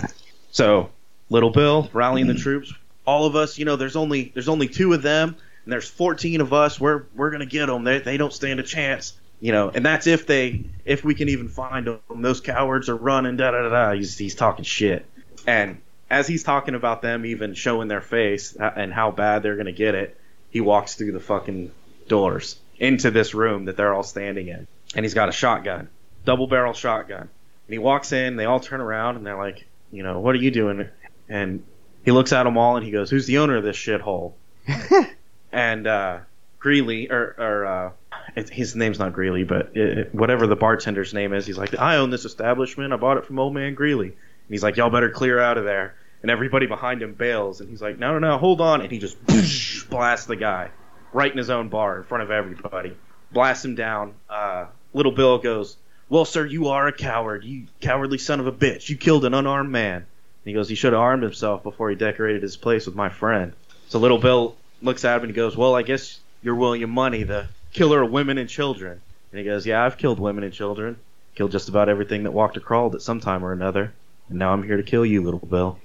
So, 0.52 0.90
Little 1.28 1.50
Bill 1.50 1.90
rallying 1.92 2.26
the 2.26 2.34
troops. 2.34 2.72
All 3.04 3.26
of 3.26 3.34
us, 3.34 3.58
you 3.58 3.64
know, 3.64 3.76
there's 3.76 3.96
only 3.96 4.30
there's 4.32 4.48
only 4.48 4.68
two 4.68 4.92
of 4.92 5.02
them, 5.02 5.36
and 5.64 5.72
there's 5.72 5.88
14 5.88 6.40
of 6.40 6.52
us. 6.52 6.80
We're 6.80 7.04
we're 7.16 7.30
gonna 7.30 7.46
get 7.46 7.66
them. 7.66 7.82
They 7.82 7.98
they 7.98 8.16
don't 8.16 8.32
stand 8.32 8.60
a 8.60 8.62
chance, 8.62 9.14
you 9.42 9.52
know. 9.52 9.68
And 9.68 9.84
that's 9.84 10.06
if 10.06 10.26
they 10.26 10.64
if 10.86 11.04
we 11.04 11.14
can 11.14 11.28
even 11.28 11.48
find 11.48 11.86
them. 11.86 12.00
Those 12.22 12.40
cowards 12.40 12.88
are 12.88 12.96
running. 12.96 13.36
Da 13.36 13.50
da 13.50 13.62
da 13.62 13.68
da. 13.68 13.92
He's 13.92 14.16
he's 14.16 14.34
talking 14.34 14.64
shit, 14.64 15.04
and 15.46 15.82
as 16.08 16.26
he's 16.26 16.44
talking 16.44 16.74
about 16.74 17.02
them 17.02 17.26
even 17.26 17.52
showing 17.52 17.88
their 17.88 18.00
face 18.00 18.56
uh, 18.58 18.70
and 18.74 18.92
how 18.92 19.10
bad 19.10 19.42
they're 19.42 19.56
gonna 19.56 19.72
get 19.72 19.94
it, 19.94 20.16
he 20.50 20.62
walks 20.62 20.94
through 20.94 21.12
the 21.12 21.20
fucking 21.20 21.72
doors 22.08 22.58
into 22.78 23.10
this 23.10 23.34
room 23.34 23.66
that 23.66 23.76
they're 23.76 23.92
all 23.92 24.02
standing 24.04 24.48
in, 24.48 24.66
and 24.94 25.04
he's 25.04 25.14
got 25.14 25.28
a 25.28 25.32
shotgun, 25.32 25.88
double 26.24 26.46
barrel 26.46 26.72
shotgun. 26.72 27.28
And 27.66 27.74
he 27.74 27.78
walks 27.78 28.12
in, 28.12 28.36
they 28.36 28.44
all 28.44 28.60
turn 28.60 28.80
around, 28.80 29.16
and 29.16 29.26
they're 29.26 29.38
like, 29.38 29.66
you 29.90 30.02
know, 30.02 30.20
what 30.20 30.34
are 30.34 30.38
you 30.38 30.50
doing? 30.50 30.88
And 31.28 31.64
he 32.04 32.10
looks 32.10 32.32
at 32.32 32.42
them 32.44 32.58
all, 32.58 32.76
and 32.76 32.84
he 32.84 32.90
goes, 32.90 33.08
who's 33.08 33.26
the 33.26 33.38
owner 33.38 33.56
of 33.56 33.64
this 33.64 33.76
shithole? 33.76 34.32
and 35.52 35.86
uh, 35.86 36.18
Greeley, 36.58 37.10
or, 37.10 37.34
or 37.38 37.66
uh, 37.66 37.90
it, 38.36 38.48
his 38.48 38.74
name's 38.76 38.98
not 38.98 39.12
Greeley, 39.12 39.44
but 39.44 39.76
it, 39.76 40.14
whatever 40.14 40.46
the 40.46 40.56
bartender's 40.56 41.14
name 41.14 41.32
is, 41.32 41.46
he's 41.46 41.58
like, 41.58 41.78
I 41.78 41.96
own 41.96 42.10
this 42.10 42.24
establishment. 42.24 42.92
I 42.92 42.96
bought 42.96 43.18
it 43.18 43.26
from 43.26 43.38
old 43.38 43.54
man 43.54 43.74
Greeley. 43.74 44.08
And 44.08 44.48
he's 44.48 44.62
like, 44.62 44.76
y'all 44.76 44.90
better 44.90 45.10
clear 45.10 45.38
out 45.38 45.58
of 45.58 45.64
there. 45.64 45.94
And 46.22 46.30
everybody 46.30 46.66
behind 46.66 47.02
him 47.02 47.14
bails, 47.14 47.60
and 47.60 47.68
he's 47.68 47.82
like, 47.82 47.98
no, 47.98 48.12
no, 48.12 48.18
no, 48.20 48.38
hold 48.38 48.60
on. 48.60 48.80
And 48.80 48.92
he 48.92 48.98
just 48.98 49.16
blasts 49.90 50.26
the 50.26 50.36
guy 50.36 50.70
right 51.12 51.30
in 51.30 51.36
his 51.36 51.50
own 51.50 51.68
bar 51.68 51.98
in 51.98 52.04
front 52.04 52.22
of 52.22 52.30
everybody. 52.30 52.96
Blasts 53.32 53.64
him 53.64 53.74
down. 53.74 54.14
Uh, 54.30 54.66
Little 54.94 55.12
Bill 55.12 55.38
goes, 55.38 55.76
well, 56.08 56.24
sir, 56.24 56.46
you 56.46 56.68
are 56.68 56.86
a 56.86 56.92
coward. 56.92 57.44
You 57.44 57.66
cowardly 57.80 58.18
son 58.18 58.38
of 58.38 58.46
a 58.46 58.52
bitch. 58.52 58.88
You 58.88 58.96
killed 58.96 59.24
an 59.24 59.34
unarmed 59.34 59.70
man. 59.70 59.96
And 59.96 60.04
he 60.44 60.52
goes, 60.52 60.68
he 60.68 60.74
should 60.74 60.92
have 60.92 61.02
armed 61.02 61.22
himself 61.22 61.62
before 61.62 61.90
he 61.90 61.96
decorated 61.96 62.42
his 62.42 62.56
place 62.56 62.86
with 62.86 62.94
my 62.94 63.08
friend. 63.08 63.52
So 63.88 63.98
Little 63.98 64.18
Bill 64.18 64.56
looks 64.82 65.04
at 65.04 65.16
him 65.16 65.22
and 65.22 65.30
he 65.30 65.36
goes, 65.36 65.56
"Well, 65.56 65.74
I 65.74 65.82
guess 65.82 66.18
you're 66.42 66.54
William 66.54 66.90
Munny, 66.90 67.22
the 67.22 67.48
killer 67.72 68.02
of 68.02 68.10
women 68.10 68.38
and 68.38 68.48
children." 68.48 69.00
And 69.30 69.38
he 69.38 69.44
goes, 69.44 69.66
"Yeah, 69.66 69.84
I've 69.84 69.98
killed 69.98 70.20
women 70.20 70.44
and 70.44 70.52
children, 70.52 70.96
killed 71.34 71.52
just 71.52 71.68
about 71.68 71.88
everything 71.88 72.24
that 72.24 72.32
walked 72.32 72.56
or 72.56 72.60
crawled 72.60 72.94
at 72.94 73.02
some 73.02 73.20
time 73.20 73.44
or 73.44 73.52
another, 73.52 73.92
and 74.28 74.38
now 74.38 74.52
I'm 74.52 74.62
here 74.62 74.76
to 74.76 74.82
kill 74.82 75.06
you, 75.06 75.22
little 75.22 75.40
Bill." 75.40 75.78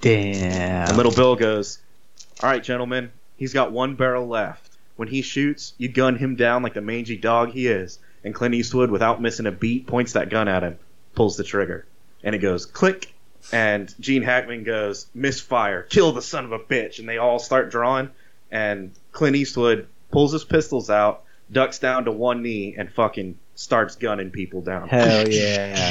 Damn. 0.00 0.88
And 0.88 0.96
little 0.96 1.12
Bill 1.12 1.36
goes, 1.36 1.78
"All 2.42 2.50
right, 2.50 2.62
gentlemen, 2.62 3.10
he's 3.36 3.52
got 3.52 3.72
one 3.72 3.94
barrel 3.94 4.28
left. 4.28 4.70
When 4.96 5.08
he 5.08 5.22
shoots, 5.22 5.72
you 5.78 5.88
gun 5.88 6.16
him 6.16 6.36
down 6.36 6.62
like 6.62 6.74
the 6.74 6.80
mangy 6.80 7.16
dog 7.16 7.50
he 7.50 7.66
is." 7.66 7.98
And 8.22 8.34
Clint 8.34 8.54
Eastwood, 8.54 8.90
without 8.90 9.20
missing 9.20 9.46
a 9.46 9.52
beat, 9.52 9.86
points 9.86 10.12
that 10.12 10.30
gun 10.30 10.48
at 10.48 10.62
him, 10.62 10.78
pulls 11.14 11.36
the 11.36 11.44
trigger, 11.44 11.84
and 12.22 12.34
it 12.34 12.38
goes 12.38 12.66
click. 12.66 13.12
And 13.52 13.94
Gene 14.00 14.22
Hackman 14.22 14.64
goes, 14.64 15.06
misfire, 15.14 15.82
kill 15.82 16.12
the 16.12 16.22
son 16.22 16.46
of 16.46 16.52
a 16.52 16.58
bitch, 16.58 16.98
and 16.98 17.06
they 17.06 17.18
all 17.18 17.38
start 17.38 17.70
drawing. 17.70 18.08
And 18.50 18.92
Clint 19.12 19.36
Eastwood 19.36 19.86
pulls 20.14 20.32
his 20.32 20.44
pistols 20.44 20.90
out, 20.90 21.24
ducks 21.50 21.80
down 21.80 22.04
to 22.04 22.12
one 22.12 22.40
knee, 22.42 22.76
and 22.78 22.90
fucking 22.90 23.36
starts 23.56 23.96
gunning 23.96 24.30
people 24.30 24.62
down 24.62 24.88
Hell 24.88 25.28
yeah. 25.30 25.90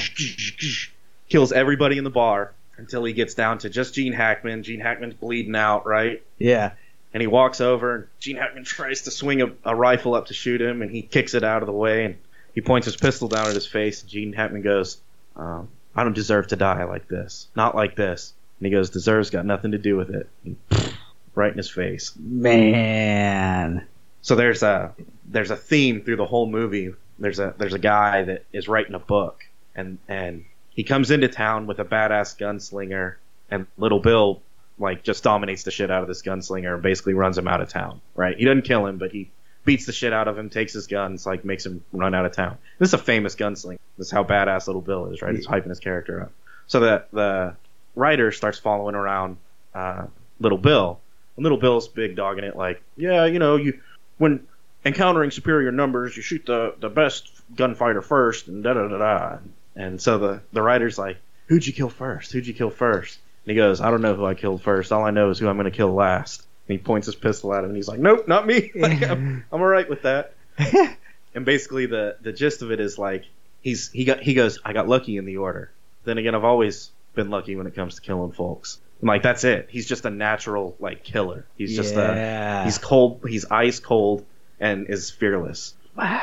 kills 1.29 1.51
everybody 1.51 1.97
in 1.97 2.05
the 2.05 2.09
bar 2.09 2.53
until 2.77 3.03
he 3.03 3.13
gets 3.13 3.33
down 3.33 3.57
to 3.59 3.69
just 3.69 3.93
Gene 3.93 4.13
Hackman. 4.13 4.63
Gene 4.63 4.79
Hackman's 4.79 5.13
bleeding 5.13 5.55
out, 5.55 5.85
right? 5.85 6.23
Yeah. 6.37 6.71
And 7.13 7.21
he 7.21 7.27
walks 7.27 7.59
over, 7.61 7.95
and 7.95 8.07
Gene 8.19 8.37
Hackman 8.37 8.63
tries 8.63 9.03
to 9.03 9.11
swing 9.11 9.41
a, 9.41 9.51
a 9.65 9.75
rifle 9.75 10.15
up 10.15 10.27
to 10.27 10.33
shoot 10.33 10.61
him, 10.61 10.81
and 10.81 10.89
he 10.89 11.01
kicks 11.01 11.33
it 11.33 11.43
out 11.43 11.61
of 11.61 11.67
the 11.67 11.73
way, 11.73 12.05
and 12.05 12.15
he 12.55 12.61
points 12.61 12.85
his 12.85 12.95
pistol 12.95 13.27
down 13.27 13.47
at 13.47 13.53
his 13.53 13.67
face. 13.67 14.01
And 14.01 14.09
Gene 14.09 14.33
Hackman 14.33 14.61
goes, 14.61 14.99
um, 15.35 15.67
"I 15.95 16.03
don't 16.03 16.15
deserve 16.15 16.47
to 16.47 16.55
die 16.55 16.85
like 16.85 17.07
this, 17.07 17.49
not 17.55 17.75
like 17.75 17.95
this." 17.95 18.33
And 18.59 18.65
he 18.65 18.71
goes, 18.71 18.89
"Deserves 18.89 19.29
got 19.29 19.45
nothing 19.45 19.71
to 19.71 19.77
do 19.77 19.95
with 19.95 20.09
it." 20.09 20.27
And 20.43 20.57
right 21.35 21.51
in 21.51 21.57
his 21.57 21.69
face. 21.69 22.13
Man. 22.17 23.85
So 24.23 24.35
there's 24.35 24.63
a 24.63 24.95
there's 25.25 25.51
a 25.51 25.55
theme 25.55 26.01
through 26.01 26.15
the 26.15 26.25
whole 26.25 26.47
movie. 26.47 26.95
There's 27.19 27.39
a 27.39 27.53
there's 27.57 27.73
a 27.73 27.79
guy 27.79 28.23
that 28.23 28.45
is 28.51 28.67
writing 28.67 28.95
a 28.95 28.99
book, 28.99 29.45
and 29.75 29.99
and 30.07 30.45
he 30.69 30.83
comes 30.83 31.11
into 31.11 31.27
town 31.27 31.67
with 31.67 31.79
a 31.79 31.85
badass 31.85 32.37
gunslinger, 32.39 33.15
and 33.51 33.67
Little 33.77 33.99
Bill 33.99 34.41
like 34.79 35.03
just 35.03 35.23
dominates 35.23 35.63
the 35.63 35.71
shit 35.71 35.91
out 35.91 36.01
of 36.01 36.07
this 36.07 36.23
gunslinger 36.23 36.73
and 36.73 36.81
basically 36.81 37.13
runs 37.13 37.37
him 37.37 37.47
out 37.47 37.61
of 37.61 37.69
town. 37.69 38.01
Right? 38.15 38.37
He 38.37 38.45
doesn't 38.45 38.63
kill 38.63 38.87
him, 38.87 38.97
but 38.97 39.11
he 39.11 39.29
beats 39.65 39.85
the 39.85 39.91
shit 39.91 40.13
out 40.13 40.27
of 40.27 40.37
him, 40.37 40.49
takes 40.49 40.73
his 40.73 40.87
guns, 40.87 41.25
like 41.25 41.43
makes 41.43 41.65
him 41.65 41.83
run 41.91 42.15
out 42.15 42.25
of 42.25 42.31
town. 42.31 42.57
This 42.79 42.89
is 42.89 42.93
a 42.93 42.97
famous 42.97 43.35
gunslinger. 43.35 43.77
This 43.97 44.07
is 44.07 44.11
how 44.11 44.23
badass 44.23 44.67
Little 44.67 44.81
Bill 44.81 45.07
is, 45.07 45.21
right? 45.21 45.35
He's 45.35 45.47
hyping 45.47 45.69
his 45.69 45.79
character 45.79 46.23
up. 46.23 46.31
So 46.67 46.79
the 46.79 47.05
the 47.11 47.55
writer 47.93 48.31
starts 48.31 48.57
following 48.57 48.95
around 48.95 49.35
uh, 49.75 50.05
Little 50.39 50.57
Bill, 50.57 51.01
and 51.35 51.43
Little 51.43 51.57
Bill's 51.57 51.89
big 51.89 52.15
dogging 52.15 52.45
it, 52.45 52.55
like, 52.55 52.81
yeah, 52.95 53.25
you 53.25 53.39
know, 53.39 53.57
you 53.57 53.81
when 54.23 54.47
encountering 54.85 55.31
superior 55.31 55.71
numbers, 55.73 56.15
you 56.15 56.23
shoot 56.23 56.45
the 56.45 56.75
the 56.79 56.89
best 56.89 57.29
gunfighter 57.53 58.01
first, 58.01 58.47
and 58.47 58.63
da 58.63 58.73
da 58.73 58.87
da 58.87 58.97
da. 58.97 59.37
And 59.75 60.01
so 60.01 60.17
the 60.17 60.41
the 60.53 60.61
writer's 60.61 60.97
like, 60.97 61.17
who'd 61.47 61.67
you 61.67 61.73
kill 61.73 61.89
first? 61.89 62.31
Who'd 62.31 62.47
you 62.47 62.53
kill 62.53 62.69
first? 62.69 63.19
And 63.45 63.51
he 63.51 63.57
goes, 63.57 63.81
I 63.81 63.91
don't 63.91 64.01
know 64.01 64.15
who 64.15 64.25
I 64.25 64.33
killed 64.33 64.61
first. 64.61 64.93
All 64.93 65.03
I 65.03 65.11
know 65.11 65.29
is 65.29 65.39
who 65.39 65.49
I'm 65.49 65.57
going 65.57 65.69
to 65.69 65.75
kill 65.75 65.93
last. 65.93 66.47
And 66.69 66.79
he 66.79 66.83
points 66.83 67.07
his 67.07 67.15
pistol 67.15 67.53
at 67.53 67.65
him, 67.65 67.71
and 67.71 67.75
he's 67.75 67.89
like, 67.89 67.99
nope, 67.99 68.25
not 68.29 68.47
me. 68.47 68.71
like, 68.75 69.03
I'm, 69.03 69.45
I'm 69.51 69.61
all 69.61 69.67
right 69.67 69.89
with 69.89 70.03
that. 70.03 70.33
and 71.35 71.43
basically, 71.43 71.87
the 71.87 72.15
the 72.21 72.31
gist 72.31 72.61
of 72.61 72.71
it 72.71 72.79
is 72.79 72.97
like 72.97 73.25
he's 73.61 73.91
he 73.91 74.05
got 74.05 74.21
he 74.21 74.35
goes, 74.35 74.59
I 74.63 74.71
got 74.71 74.87
lucky 74.87 75.17
in 75.17 75.25
the 75.25 75.37
order. 75.37 75.69
Then 76.05 76.17
again, 76.17 76.33
I've 76.33 76.45
always 76.45 76.91
been 77.13 77.29
lucky 77.29 77.57
when 77.57 77.67
it 77.67 77.75
comes 77.75 77.95
to 77.95 78.01
killing 78.01 78.31
folks. 78.31 78.79
And 79.03 79.07
like 79.09 79.21
that's 79.21 79.43
it. 79.43 79.67
He's 79.69 79.85
just 79.85 80.05
a 80.05 80.09
natural 80.09 80.77
like 80.79 81.03
killer. 81.03 81.45
He's 81.57 81.75
just 81.75 81.93
a. 81.95 82.63
He's 82.63 82.77
cold. 82.77 83.19
He's 83.27 83.43
ice 83.51 83.81
cold 83.81 84.25
and 84.61 84.89
is 84.89 85.11
fearless. 85.11 85.73
wow. 85.93 86.21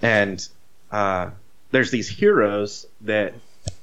And 0.00 0.48
uh, 0.92 1.30
there's 1.72 1.90
these 1.90 2.08
heroes 2.08 2.86
that 3.00 3.34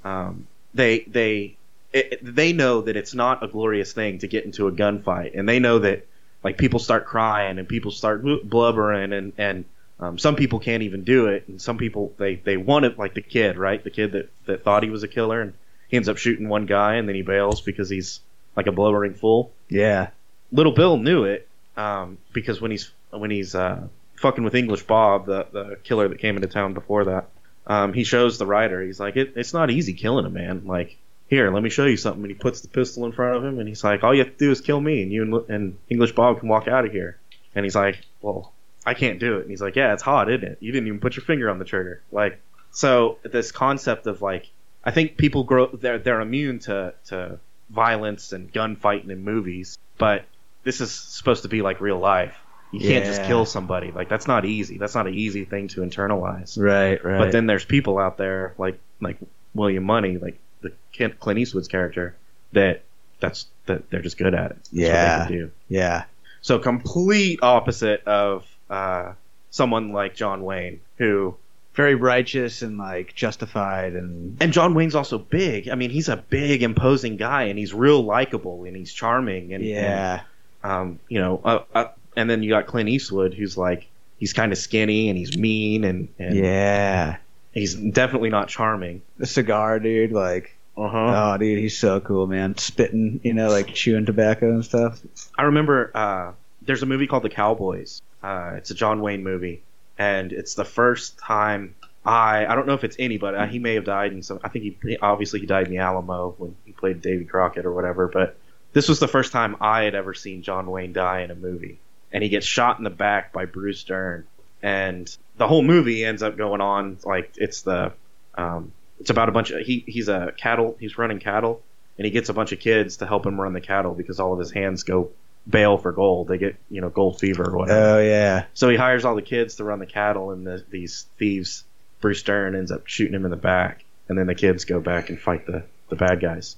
um, 0.06 0.48
they 0.74 1.00
they 1.02 1.58
it, 1.92 2.20
they 2.24 2.54
know 2.54 2.82
that 2.82 2.96
it's 2.96 3.14
not 3.14 3.44
a 3.44 3.50
glorious 3.50 3.92
thing 3.92 4.20
to 4.20 4.28
get 4.28 4.46
into 4.46 4.68
a 4.68 4.72
gunfight, 4.72 5.38
and 5.38 5.48
they 5.48 5.60
know 5.60 5.80
that 5.80 6.08
like 6.42 6.58
people 6.58 6.80
start 6.80 7.06
crying 7.06 7.60
and 7.60 7.68
people 7.68 7.92
start 7.92 8.24
blubbering, 8.46 9.12
and 9.12 9.34
and 9.38 9.66
um, 10.00 10.18
some 10.18 10.38
people 10.38 10.60
can't 10.60 10.84
even 10.84 11.04
do 11.04 11.28
it, 11.28 11.50
and 11.50 11.62
some 11.62 11.78
people 11.78 12.14
they 12.18 12.36
they 12.36 12.56
want 12.56 12.86
it 12.86 12.98
like 12.98 13.14
the 13.14 13.22
kid, 13.22 13.58
right? 13.58 13.84
The 13.84 13.92
kid 13.92 14.14
that 14.14 14.30
that 14.46 14.64
thought 14.64 14.84
he 14.84 14.90
was 14.90 15.04
a 15.04 15.10
killer, 15.10 15.42
and 15.42 15.54
he 15.92 15.98
ends 15.98 16.08
up 16.08 16.18
shooting 16.18 16.48
one 16.48 16.66
guy, 16.66 16.96
and 16.96 17.08
then 17.08 17.16
he 17.16 17.22
bails 17.22 17.60
because 17.60 17.90
he's 17.90 18.22
like 18.56 18.66
a 18.68 18.72
blubbering 18.72 19.14
fool. 19.14 19.52
Yeah. 19.68 20.10
Little 20.52 20.72
Bill 20.72 20.98
knew 20.98 21.26
it 21.26 21.48
um, 21.76 22.18
because 22.32 22.62
when 22.62 22.72
he's 22.72 22.92
when 23.12 23.30
he's 23.30 23.54
uh, 23.54 23.88
fucking 24.16 24.44
with 24.44 24.56
English 24.56 24.84
Bob, 24.84 25.26
the 25.26 25.46
the 25.52 25.78
killer 25.84 26.08
that 26.08 26.20
came 26.20 26.38
into 26.38 26.48
town 26.48 26.74
before 26.74 27.06
that, 27.06 27.28
um, 27.68 27.92
he 27.92 28.06
shows 28.06 28.38
the 28.38 28.46
writer. 28.46 28.82
He's 28.82 29.02
like, 29.02 29.18
it, 29.18 29.34
it's 29.36 29.54
not 29.54 29.70
easy 29.70 29.94
killing 29.94 30.26
a 30.26 30.30
man. 30.30 30.64
Like, 30.66 30.98
here, 31.28 31.52
let 31.52 31.62
me 31.62 31.70
show 31.70 31.86
you 31.86 31.98
something. 31.98 32.24
And 32.24 32.32
he 32.32 32.38
puts 32.38 32.62
the 32.62 32.70
pistol 32.70 33.06
in 33.06 33.12
front 33.12 33.36
of 33.36 33.44
him, 33.44 33.60
and 33.60 33.68
he's 33.68 33.84
like, 33.84 34.02
all 34.02 34.14
you 34.14 34.24
have 34.24 34.32
to 34.32 34.46
do 34.46 34.50
is 34.50 34.62
kill 34.62 34.80
me, 34.80 35.04
and 35.04 35.12
you 35.12 35.24
and, 35.24 35.50
and 35.50 35.78
English 35.90 36.14
Bob 36.14 36.40
can 36.40 36.48
walk 36.48 36.70
out 36.70 36.86
of 36.86 36.94
here. 36.94 37.18
And 37.54 37.66
he's 37.66 37.76
like, 37.76 38.00
well, 38.22 38.54
I 38.86 38.94
can't 38.94 39.20
do 39.20 39.40
it. 39.40 39.42
And 39.42 39.50
he's 39.50 39.62
like, 39.62 39.76
yeah, 39.76 39.92
it's 39.92 40.04
hot, 40.04 40.32
isn't 40.32 40.48
it? 40.48 40.58
You 40.62 40.72
didn't 40.72 40.88
even 40.88 41.02
put 41.02 41.18
your 41.18 41.26
finger 41.26 41.50
on 41.50 41.60
the 41.60 41.66
trigger. 41.66 42.02
Like, 42.14 42.40
so 42.72 43.18
this 43.24 43.52
concept 43.52 44.08
of 44.08 44.22
like, 44.22 44.50
I 44.84 44.92
think 44.92 45.18
people 45.18 45.44
grow 45.44 45.68
they're 45.68 46.00
they're 46.00 46.22
immune 46.22 46.60
to 46.60 46.94
to 47.08 47.40
violence 47.70 48.34
and 48.34 48.52
gunfighting 48.52 49.10
in 49.10 49.24
movies, 49.24 49.78
but 49.98 50.26
this 50.64 50.82
is 50.82 50.92
supposed 50.92 51.44
to 51.44 51.50
be 51.50 51.62
like 51.62 51.82
real 51.82 52.00
life. 52.00 52.36
You 52.72 52.80
can't 52.80 53.04
just 53.06 53.24
kill 53.24 53.46
somebody. 53.46 53.92
Like 53.92 54.08
that's 54.08 54.28
not 54.28 54.46
easy. 54.46 54.78
That's 54.78 54.96
not 54.96 55.06
an 55.08 55.14
easy 55.14 55.44
thing 55.44 55.68
to 55.70 55.82
internalize. 55.82 56.58
Right, 56.58 57.04
right. 57.04 57.20
But 57.20 57.32
then 57.34 57.46
there's 57.46 57.66
people 57.66 58.00
out 58.00 58.18
there 58.18 58.54
like 58.58 58.80
like 59.02 59.18
William 59.54 59.84
Munny, 59.84 60.18
like 60.18 60.40
the 60.62 60.72
Kent- 60.94 61.20
Clint 61.20 61.40
Eastwood's 61.40 61.68
character, 61.68 62.16
that 62.54 62.84
that's 63.20 63.48
that 63.66 63.90
they're 63.90 64.02
just 64.02 64.18
good 64.18 64.34
at 64.34 64.52
it. 64.52 64.58
That's 64.58 64.72
Yeah. 64.72 65.28
yeah. 65.68 66.04
So 66.42 66.60
complete 66.60 67.40
opposite 67.44 68.04
of 68.06 68.46
uh, 68.70 69.14
someone 69.50 69.92
like 69.92 70.16
John 70.16 70.44
Wayne, 70.44 70.80
who 70.98 71.36
Very 71.74 71.96
righteous 71.96 72.62
and 72.62 72.78
like 72.78 73.16
justified 73.16 73.94
and 73.94 74.38
and 74.42 74.52
John 74.52 74.74
Wayne's 74.74 74.96
also 74.96 75.18
big. 75.18 75.70
I 75.70 75.76
mean, 75.76 75.90
he's 75.90 76.10
a 76.10 76.18
big, 76.18 76.64
imposing 76.64 77.16
guy, 77.16 77.44
and 77.44 77.58
he's 77.58 77.74
real 77.74 78.04
likable 78.04 78.66
and 78.66 78.76
he's 78.76 78.92
charming 78.92 79.54
and 79.54 79.64
yeah. 79.64 80.22
and, 80.64 80.72
um, 80.72 81.00
you 81.08 81.20
know, 81.20 81.40
uh, 81.44 81.60
uh, 81.74 81.88
and 82.16 82.30
then 82.30 82.44
you 82.44 82.50
got 82.50 82.68
Clint 82.68 82.90
Eastwood, 82.90 83.34
who's 83.34 83.58
like 83.58 83.88
he's 84.18 84.34
kind 84.34 84.52
of 84.52 84.58
skinny 84.58 85.10
and 85.10 85.18
he's 85.18 85.38
mean 85.38 85.84
and, 85.84 86.10
and 86.20 86.36
yeah. 86.36 87.18
he's 87.54 87.74
definitely 87.74 88.30
not 88.30 88.50
charming. 88.50 89.02
The 89.18 89.26
cigar 89.26 89.80
dude, 89.80 90.12
like 90.12 90.56
Uh 90.78 90.90
huh. 90.90 91.34
oh 91.34 91.38
dude, 91.38 91.58
he's 91.58 91.78
so 91.78 92.02
cool, 92.02 92.28
man. 92.28 92.58
Spitting, 92.58 93.22
you 93.24 93.34
know, 93.34 93.50
like 93.50 93.74
chewing 93.74 94.06
tobacco 94.06 94.50
and 94.50 94.66
stuff. 94.66 95.00
I 95.38 95.44
remember 95.44 95.92
uh, 95.96 96.34
there's 96.62 96.84
a 96.84 96.86
movie 96.86 97.08
called 97.08 97.24
The 97.24 97.30
Cowboys. 97.30 98.02
Uh, 98.22 98.56
it's 98.58 98.72
a 98.72 98.76
John 98.76 99.02
Wayne 99.02 99.24
movie, 99.24 99.64
and 100.02 100.34
it's 100.34 100.56
the 100.56 100.66
first 100.66 101.20
time 101.20 101.76
I 102.04 102.46
I 102.46 102.56
don't 102.56 102.66
know 102.66 102.74
if 102.74 102.84
it's 102.84 102.96
any, 102.98 103.18
but 103.18 103.36
uh, 103.36 103.46
he 103.46 103.60
may 103.60 103.76
have 103.76 103.86
died 103.86 104.12
in 104.12 104.24
some. 104.24 104.40
I 104.44 104.50
think 104.50 104.78
he 104.84 104.98
obviously 105.02 105.40
he 105.42 105.46
died 105.46 105.68
in 105.68 105.72
the 105.72 105.78
Alamo 105.78 106.34
when 106.38 106.56
he 106.66 106.72
played 106.72 107.02
Davy 107.02 107.26
Crockett 107.26 107.66
or 107.66 107.74
whatever. 107.74 108.08
But 108.08 108.38
this 108.74 108.90
was 108.90 109.00
the 109.00 109.08
first 109.08 109.32
time 109.32 109.58
I 109.62 109.84
had 109.84 109.94
ever 109.94 110.14
seen 110.14 110.42
John 110.42 110.72
Wayne 110.72 110.94
die 110.94 111.22
in 111.22 111.30
a 111.30 111.36
movie, 111.36 111.80
and 112.12 112.24
he 112.24 112.30
gets 112.30 112.48
shot 112.48 112.80
in 112.80 112.84
the 112.84 112.90
back 112.90 113.32
by 113.32 113.46
Bruce 113.46 113.84
Dern, 113.84 114.26
and 114.64 115.16
the 115.38 115.48
whole 115.48 115.62
movie 115.62 116.04
ends 116.04 116.24
up 116.24 116.36
going 116.36 116.62
on 116.62 116.98
like 117.06 117.34
it's 117.38 117.62
the 117.62 117.94
um, 118.36 118.72
it's 119.00 119.12
about 119.12 119.30
a 119.30 119.32
bunch 119.32 119.52
of 119.52 119.62
he 119.62 119.84
he's 119.86 120.08
a 120.08 120.34
cattle 120.36 120.78
he's 120.80 120.98
running 120.98 121.20
cattle 121.20 121.62
and 121.98 122.06
he 122.06 122.12
gets 122.12 122.30
a 122.30 122.34
bunch 122.34 122.52
of 122.52 122.60
kids 122.60 122.98
to 122.98 123.06
help 123.06 123.26
him 123.26 123.40
run 123.40 123.54
the 123.54 123.62
cattle 123.62 123.94
because 123.94 124.20
all 124.20 124.34
of 124.34 124.40
his 124.40 124.52
hands 124.52 124.84
go 124.84 125.12
bail 125.50 125.78
for 125.78 125.92
gold. 125.92 126.28
They 126.28 126.38
get 126.38 126.56
you 126.70 126.82
know 126.82 126.90
gold 126.90 127.20
fever 127.20 127.50
or 127.50 127.58
whatever. 127.58 127.80
Oh 127.98 128.02
yeah. 128.02 128.46
so 128.54 128.70
he 128.70 128.78
hires 128.78 129.06
all 129.06 129.16
the 129.16 129.22
kids 129.22 129.56
to 129.56 129.64
run 129.64 129.80
the 129.80 129.86
cattle, 129.86 130.32
and 130.32 130.46
the, 130.46 130.64
these 130.70 131.06
thieves, 131.18 131.64
Bruce 132.00 132.24
Dern 132.24 132.56
ends 132.56 132.72
up 132.72 132.88
shooting 132.88 133.14
him 133.16 133.26
in 133.26 133.32
the 133.32 133.38
back, 133.38 133.84
and 134.08 134.18
then 134.18 134.28
the 134.28 134.36
kids 134.36 134.66
go 134.66 134.80
back 134.80 135.10
and 135.10 135.20
fight 135.20 135.46
the 135.46 135.64
the 135.90 135.96
bad 135.96 136.22
guys. 136.22 136.56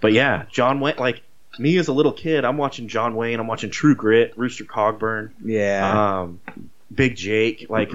But 0.00 0.12
yeah, 0.12 0.44
John 0.50 0.80
Wayne 0.80 0.96
like. 0.98 1.22
Me 1.58 1.76
as 1.76 1.88
a 1.88 1.92
little 1.92 2.14
kid, 2.14 2.46
I'm 2.46 2.56
watching 2.56 2.88
John 2.88 3.14
Wayne. 3.14 3.38
I'm 3.38 3.46
watching 3.46 3.68
True 3.68 3.94
Grit, 3.94 4.32
Rooster 4.38 4.64
Cogburn, 4.64 5.32
Yeah. 5.44 6.20
um, 6.22 6.40
Big 6.94 7.14
Jake. 7.14 7.66
Like 7.68 7.92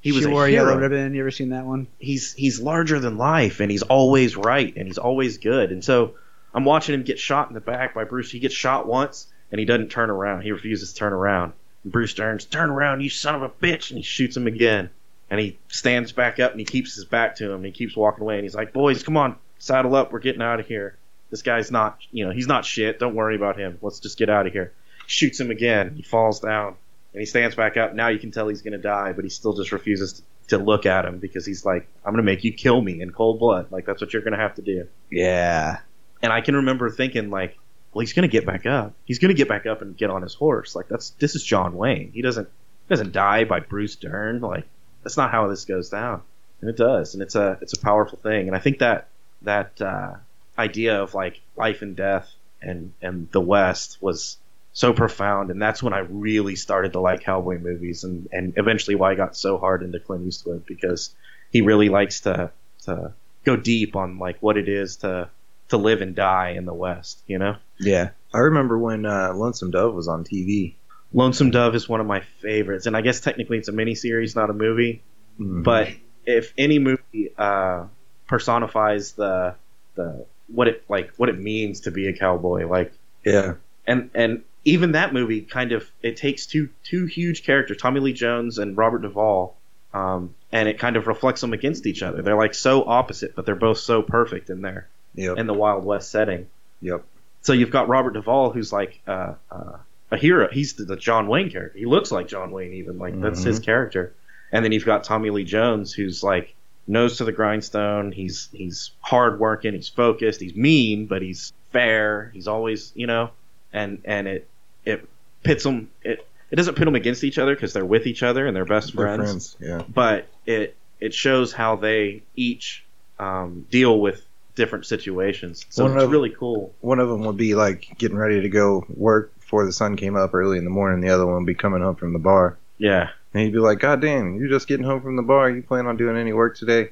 he 0.00 0.12
was 0.12 0.22
She 0.22 0.28
Wore 0.30 0.46
a 0.46 0.48
Yellow 0.48 0.76
Ribbon. 0.78 1.12
You 1.12 1.22
ever 1.22 1.32
seen 1.32 1.48
that 1.48 1.66
one? 1.66 1.88
he's 1.98 2.32
he's 2.34 2.60
larger 2.60 3.00
than 3.00 3.18
life 3.18 3.58
and 3.58 3.68
he's 3.68 3.82
always 3.82 4.36
right 4.36 4.72
and 4.76 4.86
he's 4.86 4.98
always 4.98 5.38
good. 5.38 5.72
And 5.72 5.84
so 5.84 6.14
I'm 6.54 6.64
watching 6.64 6.94
him 6.94 7.02
get 7.02 7.18
shot 7.18 7.48
in 7.48 7.54
the 7.54 7.60
back 7.60 7.94
by 7.94 8.04
Bruce. 8.04 8.30
He 8.30 8.38
gets 8.38 8.54
shot 8.54 8.86
once 8.86 9.26
and 9.50 9.58
he 9.58 9.64
doesn't 9.64 9.90
turn 9.90 10.10
around. 10.10 10.42
He 10.42 10.52
refuses 10.52 10.92
to 10.92 10.98
turn 10.98 11.12
around. 11.12 11.52
And 11.84 11.92
Bruce 11.92 12.14
Dern's, 12.14 12.44
turn 12.44 12.70
around, 12.70 13.00
you 13.00 13.10
son 13.10 13.34
of 13.34 13.42
a 13.42 13.48
bitch, 13.48 13.90
and 13.90 13.98
he 13.98 14.02
shoots 14.02 14.36
him 14.36 14.46
again. 14.46 14.90
And 15.30 15.38
he 15.38 15.58
stands 15.68 16.12
back 16.12 16.40
up 16.40 16.50
and 16.50 16.60
he 16.60 16.66
keeps 16.66 16.96
his 16.96 17.04
back 17.04 17.36
to 17.36 17.46
him 17.46 17.56
and 17.56 17.66
he 17.66 17.70
keeps 17.70 17.96
walking 17.96 18.22
away 18.22 18.34
and 18.34 18.42
he's 18.42 18.54
like, 18.54 18.72
Boys, 18.72 19.04
come 19.04 19.16
on, 19.16 19.36
saddle 19.60 19.94
up, 19.94 20.12
we're 20.12 20.18
getting 20.18 20.42
out 20.42 20.58
of 20.58 20.66
here. 20.66 20.96
This 21.30 21.42
guy's 21.42 21.70
not 21.70 21.98
you 22.10 22.24
know, 22.24 22.32
he's 22.32 22.48
not 22.48 22.64
shit. 22.64 22.98
Don't 22.98 23.14
worry 23.14 23.36
about 23.36 23.56
him. 23.56 23.78
Let's 23.80 24.00
just 24.00 24.18
get 24.18 24.28
out 24.28 24.48
of 24.48 24.52
here. 24.52 24.72
shoots 25.06 25.38
him 25.38 25.52
again. 25.52 25.94
He 25.94 26.02
falls 26.02 26.40
down 26.40 26.74
and 27.12 27.20
he 27.20 27.26
stands 27.26 27.54
back 27.54 27.76
up. 27.76 27.94
Now 27.94 28.08
you 28.08 28.18
can 28.18 28.30
tell 28.30 28.48
he's 28.48 28.62
going 28.62 28.72
to 28.72 28.78
die, 28.78 29.12
but 29.12 29.24
he 29.24 29.30
still 29.30 29.52
just 29.52 29.72
refuses 29.72 30.14
to, 30.14 30.22
to 30.56 30.58
look 30.58 30.86
at 30.86 31.04
him 31.04 31.18
because 31.18 31.46
he's 31.46 31.64
like, 31.64 31.88
I'm 32.04 32.12
going 32.12 32.24
to 32.24 32.30
make 32.30 32.44
you 32.44 32.52
kill 32.52 32.80
me 32.80 33.00
in 33.00 33.10
cold 33.10 33.38
blood. 33.38 33.70
Like, 33.70 33.86
that's 33.86 34.00
what 34.00 34.12
you're 34.12 34.22
going 34.22 34.36
to 34.36 34.38
have 34.38 34.54
to 34.56 34.62
do. 34.62 34.88
Yeah. 35.10 35.78
And 36.22 36.32
I 36.32 36.40
can 36.40 36.56
remember 36.56 36.90
thinking, 36.90 37.30
like, 37.30 37.58
well, 37.92 38.00
he's 38.00 38.12
going 38.12 38.28
to 38.28 38.32
get 38.32 38.46
back 38.46 38.66
up. 38.66 38.94
He's 39.04 39.18
going 39.18 39.30
to 39.30 39.34
get 39.34 39.48
back 39.48 39.66
up 39.66 39.82
and 39.82 39.96
get 39.96 40.10
on 40.10 40.22
his 40.22 40.34
horse. 40.34 40.76
Like, 40.76 40.88
that's 40.88 41.10
this 41.10 41.34
is 41.34 41.42
John 41.42 41.76
Wayne. 41.76 42.12
He 42.12 42.22
doesn't 42.22 42.46
he 42.46 42.94
doesn't 42.94 43.12
die 43.12 43.44
by 43.44 43.60
Bruce 43.60 43.96
Dern. 43.96 44.40
Like, 44.40 44.66
that's 45.02 45.16
not 45.16 45.30
how 45.30 45.48
this 45.48 45.64
goes 45.64 45.88
down. 45.88 46.22
And 46.60 46.70
it 46.70 46.76
does, 46.76 47.14
and 47.14 47.22
it's 47.22 47.34
a 47.34 47.58
it's 47.60 47.72
a 47.72 47.80
powerful 47.80 48.18
thing. 48.18 48.46
And 48.46 48.56
I 48.56 48.60
think 48.60 48.78
that 48.78 49.08
that 49.42 49.80
uh, 49.80 50.14
idea 50.58 51.02
of 51.02 51.14
like 51.14 51.40
life 51.56 51.82
and 51.82 51.96
death 51.96 52.30
and 52.62 52.92
and 53.00 53.30
the 53.32 53.40
West 53.40 53.98
was 54.00 54.36
so 54.72 54.92
profound, 54.92 55.50
and 55.50 55.60
that's 55.60 55.82
when 55.82 55.92
I 55.92 56.00
really 56.00 56.56
started 56.56 56.92
to 56.92 57.00
like 57.00 57.22
cowboy 57.22 57.58
movies, 57.58 58.04
and 58.04 58.28
and 58.32 58.54
eventually 58.56 58.94
why 58.94 59.12
I 59.12 59.14
got 59.14 59.36
so 59.36 59.58
hard 59.58 59.82
into 59.82 59.98
Clint 59.98 60.26
Eastwood 60.26 60.64
because 60.66 61.14
he 61.50 61.62
really 61.62 61.88
likes 61.88 62.20
to 62.20 62.52
to 62.84 63.12
go 63.44 63.56
deep 63.56 63.96
on 63.96 64.18
like 64.18 64.38
what 64.40 64.56
it 64.56 64.68
is 64.68 64.96
to 64.96 65.28
to 65.70 65.76
live 65.76 66.02
and 66.02 66.14
die 66.14 66.50
in 66.50 66.64
the 66.66 66.74
West. 66.74 67.22
You 67.26 67.38
know, 67.38 67.56
Yeah. 67.78 68.10
I 68.32 68.38
remember 68.38 68.78
when 68.78 69.06
uh, 69.06 69.32
Lonesome 69.34 69.70
Dove 69.72 69.94
was 69.94 70.06
on 70.06 70.24
TV. 70.24 70.74
Lonesome 71.12 71.50
Dove 71.50 71.74
is 71.74 71.88
one 71.88 72.00
of 72.00 72.06
my 72.06 72.20
favorites, 72.40 72.86
and 72.86 72.96
I 72.96 73.00
guess 73.00 73.20
technically 73.20 73.58
it's 73.58 73.68
a 73.68 73.72
miniseries, 73.72 74.36
not 74.36 74.50
a 74.50 74.52
movie. 74.52 75.02
Mhm. 75.40 75.64
But 75.64 75.88
if 76.24 76.52
any 76.56 76.78
movie 76.78 77.32
uh, 77.36 77.86
personifies 78.28 79.12
the 79.12 79.54
the 79.96 80.24
what 80.46 80.68
it 80.68 80.84
like 80.88 81.12
what 81.16 81.28
it 81.28 81.38
means 81.38 81.80
to 81.82 81.90
be 81.90 82.06
a 82.08 82.12
cowboy, 82.12 82.66
like 82.68 82.92
yeah, 83.24 83.54
and 83.86 84.10
and 84.14 84.42
even 84.64 84.92
that 84.92 85.12
movie 85.12 85.40
kind 85.42 85.72
of 85.72 85.90
it 86.02 86.16
takes 86.16 86.46
two 86.46 86.68
two 86.84 87.06
huge 87.06 87.42
characters, 87.44 87.78
Tommy 87.78 87.98
Lee 88.00 88.12
Jones 88.12 88.58
and 88.58 88.76
Robert 88.76 89.02
Duvall, 89.02 89.56
um, 89.92 90.34
and 90.52 90.68
it 90.68 90.78
kind 90.78 90.96
of 90.96 91.08
reflects 91.08 91.40
them 91.40 91.52
against 91.52 91.86
each 91.86 92.02
other. 92.04 92.22
They're 92.22 92.36
like 92.36 92.54
so 92.54 92.84
opposite, 92.84 93.34
but 93.34 93.46
they're 93.46 93.56
both 93.56 93.78
so 93.78 94.02
perfect 94.02 94.48
in 94.50 94.62
there 94.62 94.88
yep, 95.14 95.38
in 95.38 95.46
the 95.46 95.54
Wild 95.54 95.84
West 95.84 96.10
setting. 96.10 96.48
yep. 96.80 97.04
So 97.42 97.52
you've 97.54 97.70
got 97.70 97.88
Robert 97.88 98.12
Duvall, 98.12 98.50
who's 98.50 98.72
like 98.72 99.00
uh, 99.06 99.34
uh, 99.50 99.78
a 100.10 100.16
hero. 100.16 100.48
He's 100.50 100.74
the, 100.74 100.84
the 100.84 100.96
John 100.96 101.26
Wayne 101.26 101.50
character. 101.50 101.78
He 101.78 101.86
looks 101.86 102.10
like 102.12 102.28
John 102.28 102.50
Wayne, 102.50 102.74
even 102.74 102.98
like 102.98 103.18
that's 103.20 103.42
his 103.42 103.60
character. 103.60 104.12
And 104.52 104.64
then 104.64 104.72
you've 104.72 104.84
got 104.84 105.04
Tommy 105.04 105.30
Lee 105.30 105.44
Jones, 105.44 105.92
who's 105.92 106.22
like 106.22 106.54
nose 106.86 107.18
to 107.18 107.24
the 107.24 107.32
grindstone. 107.32 108.12
He's 108.12 108.48
he's 108.52 108.90
hardworking. 109.00 109.74
He's 109.74 109.88
focused. 109.88 110.40
He's 110.40 110.54
mean, 110.54 111.06
but 111.06 111.22
he's 111.22 111.52
fair. 111.72 112.30
He's 112.34 112.48
always 112.48 112.92
you 112.94 113.06
know, 113.06 113.30
and 113.72 114.02
and 114.04 114.28
it 114.28 114.48
it 114.84 115.08
pits 115.42 115.64
them. 115.64 115.90
It 116.02 116.26
it 116.50 116.56
doesn't 116.56 116.74
pit 116.74 116.84
them 116.84 116.96
against 116.96 117.24
each 117.24 117.38
other 117.38 117.54
because 117.54 117.72
they're 117.72 117.84
with 117.84 118.06
each 118.06 118.22
other 118.22 118.46
and 118.46 118.54
they're 118.54 118.64
best 118.64 118.94
They're 118.94 119.06
friends 119.06 119.54
friends. 119.54 119.56
Yeah, 119.60 119.84
but 119.88 120.26
it 120.46 120.76
it 120.98 121.14
shows 121.14 121.52
how 121.52 121.76
they 121.76 122.22
each 122.36 122.84
um, 123.18 123.66
deal 123.70 123.98
with 123.98 124.24
different 124.54 124.86
situations. 124.86 125.64
So 125.70 125.84
One 125.84 125.94
it's 125.94 126.04
of- 126.04 126.10
really 126.10 126.30
cool. 126.30 126.74
one 126.80 126.98
of 126.98 127.08
them 127.08 127.24
would 127.24 127.36
be 127.36 127.54
like 127.54 127.86
getting 127.98 128.16
ready 128.16 128.40
to 128.42 128.48
go 128.48 128.84
work 128.88 129.32
before 129.40 129.64
the 129.66 129.72
sun 129.72 129.96
came 129.96 130.16
up 130.16 130.34
early 130.34 130.58
in 130.58 130.64
the 130.64 130.70
morning. 130.70 131.00
The 131.00 131.10
other 131.10 131.26
one 131.26 131.36
would 131.36 131.46
be 131.46 131.54
coming 131.54 131.82
home 131.82 131.96
from 131.96 132.12
the 132.12 132.18
bar, 132.18 132.56
Yeah, 132.78 133.10
and 133.34 133.42
he'd 133.42 133.52
be 133.52 133.58
like, 133.58 133.78
"God 133.80 134.00
damn, 134.00 134.36
you're 134.36 134.48
just 134.48 134.66
getting 134.68 134.84
home 134.86 135.00
from 135.02 135.16
the 135.16 135.22
bar. 135.22 135.50
You 135.50 135.62
plan 135.62 135.86
on 135.86 135.96
doing 135.96 136.16
any 136.16 136.32
work 136.32 136.56
today?" 136.56 136.90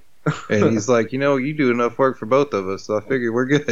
And 0.50 0.72
he's 0.72 0.88
like, 0.96 1.12
"You 1.12 1.18
know, 1.18 1.36
you 1.36 1.54
do 1.54 1.70
enough 1.70 1.98
work 1.98 2.18
for 2.18 2.26
both 2.26 2.52
of 2.52 2.68
us, 2.68 2.84
so 2.84 2.96
I 2.96 3.00
figure 3.00 3.32
we're 3.32 3.46
good." 3.46 3.64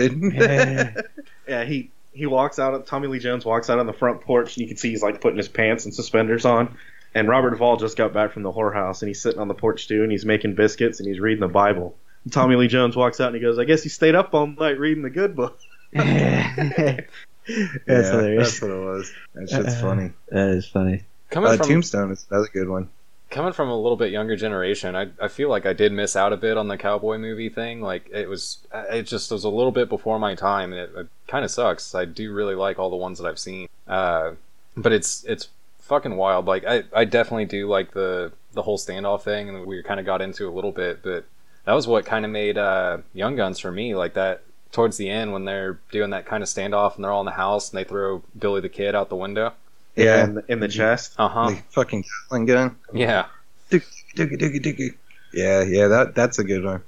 yeah. 1.48 1.64
He 1.64 1.90
he 2.12 2.26
walks 2.26 2.58
out. 2.58 2.86
Tommy 2.86 3.08
Lee 3.08 3.18
Jones 3.18 3.44
walks 3.44 3.68
out 3.70 3.78
on 3.78 3.86
the 3.86 3.92
front 3.92 4.20
porch, 4.22 4.56
and 4.56 4.62
you 4.62 4.68
can 4.68 4.76
see 4.76 4.90
he's 4.90 5.02
like 5.02 5.20
putting 5.20 5.36
his 5.36 5.48
pants 5.48 5.84
and 5.84 5.94
suspenders 5.94 6.44
on. 6.44 6.76
And 7.14 7.28
Robert 7.28 7.50
Duvall 7.50 7.76
just 7.76 7.96
got 7.96 8.12
back 8.12 8.32
from 8.32 8.42
the 8.42 8.52
whorehouse, 8.52 9.00
and 9.02 9.08
he's 9.08 9.20
sitting 9.20 9.38
on 9.40 9.48
the 9.48 9.54
porch 9.54 9.88
too, 9.88 10.02
and 10.02 10.10
he's 10.12 10.24
making 10.24 10.54
biscuits, 10.54 10.98
and 11.00 11.08
he's 11.08 11.20
reading 11.20 11.40
the 11.40 11.48
Bible. 11.48 11.96
And 12.26 12.32
Tommy 12.32 12.56
Lee 12.56 12.66
Jones 12.66 12.96
walks 12.96 13.20
out, 13.20 13.28
and 13.28 13.36
he 13.36 13.40
goes, 13.40 13.56
"I 13.56 13.64
guess 13.64 13.84
you 13.84 13.90
stayed 13.90 14.16
up 14.16 14.34
all 14.34 14.48
night 14.48 14.80
reading 14.80 15.04
the 15.04 15.10
good 15.10 15.36
book." 15.36 15.58
That's 15.92 17.06
Yeah, 17.46 18.10
hilarious. 18.10 18.50
That's 18.50 18.62
what 18.62 18.70
it 18.72 18.84
was. 18.84 19.12
That 19.34 19.48
shit's 19.48 19.80
funny. 19.80 20.12
That 20.30 20.48
is 20.48 20.66
funny. 20.66 21.04
Coming 21.30 21.52
Uh, 21.52 21.56
from 21.56 21.68
Tombstone 21.68 22.10
is 22.10 22.26
another 22.30 22.48
good 22.52 22.68
one. 22.68 22.88
coming 23.30 23.52
from 23.52 23.68
a 23.68 23.76
little 23.80 23.96
bit 23.96 24.10
younger 24.10 24.34
generation, 24.36 24.96
I, 24.96 25.08
I 25.20 25.28
feel 25.28 25.48
like 25.48 25.66
I 25.66 25.72
did 25.72 25.92
miss 25.92 26.16
out 26.16 26.32
a 26.32 26.36
bit 26.36 26.56
on 26.56 26.68
the 26.68 26.76
cowboy 26.76 27.18
movie 27.18 27.48
thing. 27.48 27.80
Like 27.82 28.08
it 28.12 28.28
was, 28.28 28.58
it 28.90 29.02
just 29.04 29.30
was 29.30 29.44
a 29.44 29.48
little 29.48 29.72
bit 29.72 29.88
before 29.88 30.18
my 30.18 30.34
time, 30.34 30.72
and 30.72 30.80
it, 30.80 30.90
it 30.96 31.06
kind 31.28 31.44
of 31.44 31.50
sucks. 31.50 31.94
I 31.94 32.04
do 32.04 32.32
really 32.32 32.54
like 32.56 32.78
all 32.80 32.90
the 32.90 32.96
ones 32.96 33.18
that 33.20 33.28
I've 33.28 33.38
seen, 33.38 33.68
uh, 33.86 34.32
but 34.76 34.92
it's 34.92 35.22
it's 35.24 35.48
fucking 35.82 36.16
wild. 36.16 36.46
Like 36.46 36.64
I, 36.66 36.82
I 36.92 37.04
definitely 37.04 37.44
do 37.46 37.68
like 37.68 37.92
the 37.92 38.32
the 38.54 38.62
whole 38.62 38.78
standoff 38.78 39.22
thing, 39.22 39.48
and 39.48 39.66
we 39.66 39.82
kind 39.84 40.00
of 40.00 40.06
got 40.06 40.20
into 40.22 40.48
a 40.48 40.50
little 40.50 40.72
bit, 40.72 41.02
but 41.02 41.24
that 41.66 41.72
was 41.74 41.86
what 41.86 42.06
kind 42.06 42.24
of 42.24 42.30
made 42.30 42.56
uh, 42.56 42.98
Young 43.12 43.36
Guns 43.36 43.58
for 43.58 43.70
me. 43.70 43.94
Like 43.94 44.14
that 44.14 44.42
towards 44.72 44.96
the 44.96 45.08
end 45.10 45.32
when 45.32 45.44
they're 45.44 45.78
doing 45.90 46.10
that 46.10 46.26
kind 46.26 46.42
of 46.42 46.48
standoff 46.48 46.94
and 46.96 47.04
they're 47.04 47.12
all 47.12 47.20
in 47.20 47.26
the 47.26 47.32
house 47.32 47.70
and 47.70 47.78
they 47.78 47.84
throw 47.84 48.22
Billy 48.38 48.60
the 48.60 48.68
Kid 48.68 48.94
out 48.94 49.08
the 49.08 49.16
window. 49.16 49.52
Yeah, 49.94 50.24
in 50.24 50.34
the, 50.34 50.44
in 50.48 50.60
the 50.60 50.68
chest. 50.68 51.14
Uh 51.18 51.28
huh. 51.28 51.54
fucking 51.70 52.04
Gatling 52.28 52.46
gun. 52.46 52.76
Yeah. 52.92 53.26
Dookie, 53.70 53.82
dookie, 54.14 54.62
dookie. 54.64 54.94
Yeah, 55.32 55.62
yeah, 55.62 55.88
that 55.88 56.14
that's 56.14 56.38
a 56.38 56.44
good 56.44 56.64
one. 56.64 56.82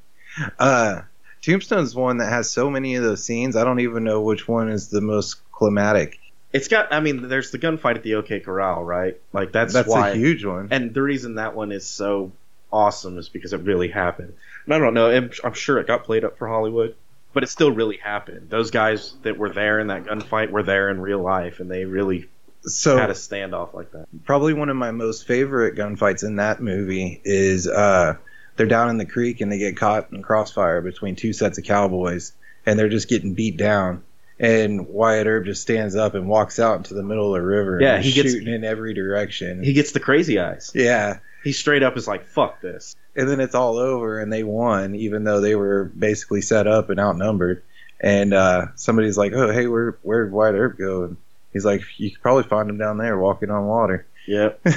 Uh, 0.59 1.03
Tombstone's 1.43 1.95
one 1.95 2.19
that 2.19 2.29
has 2.31 2.51
so 2.51 2.71
many 2.71 2.95
of 2.95 3.03
those 3.03 3.25
scenes. 3.25 3.57
I 3.57 3.64
don't 3.64 3.81
even 3.81 4.05
know 4.05 4.21
which 4.21 4.47
one 4.47 4.69
is 4.69 4.88
the 4.88 5.01
most 5.01 5.37
climatic. 5.51 6.19
It's 6.53 6.69
got. 6.69 6.93
I 6.93 7.01
mean, 7.01 7.29
there's 7.29 7.51
the 7.51 7.59
gunfight 7.59 7.97
at 7.97 8.03
the 8.03 8.14
OK 8.17 8.41
Corral, 8.41 8.85
right? 8.85 9.21
Like 9.33 9.53
that's, 9.53 9.73
That's, 9.73 9.88
why. 9.88 10.11
a 10.11 10.14
huge 10.14 10.45
one. 10.45 10.69
and 10.71 10.95
the 10.95 11.03
reason 11.03 11.35
that 11.37 11.55
one 11.55 11.73
is 11.73 11.87
so 11.87 12.33
awesome 12.73 13.19
is 13.19 13.29
because 13.29 13.53
it 13.53 13.61
really 13.63 13.89
happened. 13.89 14.35
And 14.65 14.75
I 14.75 14.79
don't 14.79 14.95
know. 14.95 15.11
I'm, 15.11 15.31
I'm 15.45 15.55
sure 15.55 15.79
it 15.79 15.87
got 15.87 16.05
played 16.05 16.25
up 16.25 16.39
for 16.39 16.49
Hollywood, 16.49 16.95
but 17.33 17.43
it 17.43 17.49
still 17.49 17.71
really 17.73 17.97
happened. 17.97 18.51
Those 18.51 18.71
guys 18.71 19.15
that 19.23 19.39
were 19.39 19.51
there 19.51 19.79
in 19.81 19.87
that 19.89 20.05
gunfight 20.05 20.51
were 20.51 20.63
there 20.63 20.89
in 20.91 21.01
real 21.01 21.21
life, 21.23 21.61
and 21.61 21.71
they 21.71 21.85
really 21.85 22.29
So 22.63 22.97
had 22.97 23.11
a 23.11 23.15
standoff 23.15 23.73
like 23.75 23.93
that. 23.93 24.07
probably 24.25 24.53
one 24.55 24.69
of 24.69 24.77
my 24.77 24.91
most 24.91 25.27
favorite 25.27 25.77
gunfights 25.77 26.25
in 26.25 26.37
that 26.37 26.61
movie 26.61 27.21
is 27.25 27.67
uh, 27.67 28.17
they're 28.57 28.67
down 28.67 28.91
in 28.91 28.99
the 28.99 29.07
creek 29.07 29.41
and 29.41 29.51
they 29.51 29.59
get 29.59 29.77
caught 29.77 30.13
in 30.13 30.23
crossfire 30.23 30.81
between 30.83 31.17
two 31.17 31.33
sets 31.33 31.59
of 31.59 31.65
cowboys 31.65 32.33
and 32.67 32.79
they're 32.79 32.89
just 32.89 33.09
getting 33.09 33.35
beat 33.35 33.57
down. 33.57 34.03
And 34.41 34.87
Wyatt 34.89 35.27
Earp 35.27 35.47
just 35.47 35.63
stands 35.63 35.97
up 35.97 36.15
and 36.15 36.29
walks 36.29 36.59
out 36.61 36.77
into 36.77 36.95
the 36.95 37.03
middle 37.03 37.35
of 37.35 37.41
the 37.41 37.47
river. 37.47 37.79
Yeah, 37.81 37.95
and 37.95 38.05
he 38.05 38.11
he's 38.11 38.23
gets- 38.23 38.35
shooting 38.35 38.53
in 38.55 38.63
every 38.65 38.95
direction. 38.95 39.63
He 39.65 39.73
gets 39.73 39.91
the 39.93 40.01
crazy 40.01 40.39
eyes. 40.39 40.71
yeah, 40.75 41.19
He 41.44 41.53
straight 41.53 41.83
up 41.83 41.96
is 41.96 42.09
like, 42.09 42.27
"Fuck 42.27 42.61
this." 42.61 42.96
and 43.18 43.29
then 43.29 43.40
it's 43.40 43.55
all 43.55 43.79
over 43.79 44.20
and 44.20 44.33
they 44.33 44.44
won, 44.44 44.94
even 44.94 45.24
though 45.24 45.40
they 45.40 45.57
were 45.57 45.85
basically 45.98 46.40
set 46.40 46.68
up 46.68 46.88
and 46.88 47.01
outnumbered. 47.01 47.64
And 48.01 48.33
uh, 48.33 48.66
somebody's 48.77 49.18
like, 49.18 49.33
"Oh, 49.33 49.51
hey, 49.51 49.66
where 49.66 49.98
where'd 50.03 50.31
Wyatt 50.31 50.55
Earp 50.55 50.79
go?" 50.79 51.03
And 51.03 51.16
he's 51.53 51.64
like, 51.64 51.83
"You 51.96 52.12
could 52.12 52.22
probably 52.22 52.44
find 52.44 52.70
him 52.70 52.79
down 52.79 52.96
there 52.96 53.18
walking 53.18 53.51
on 53.51 53.66
water." 53.66 54.07
Yep. 54.27 54.61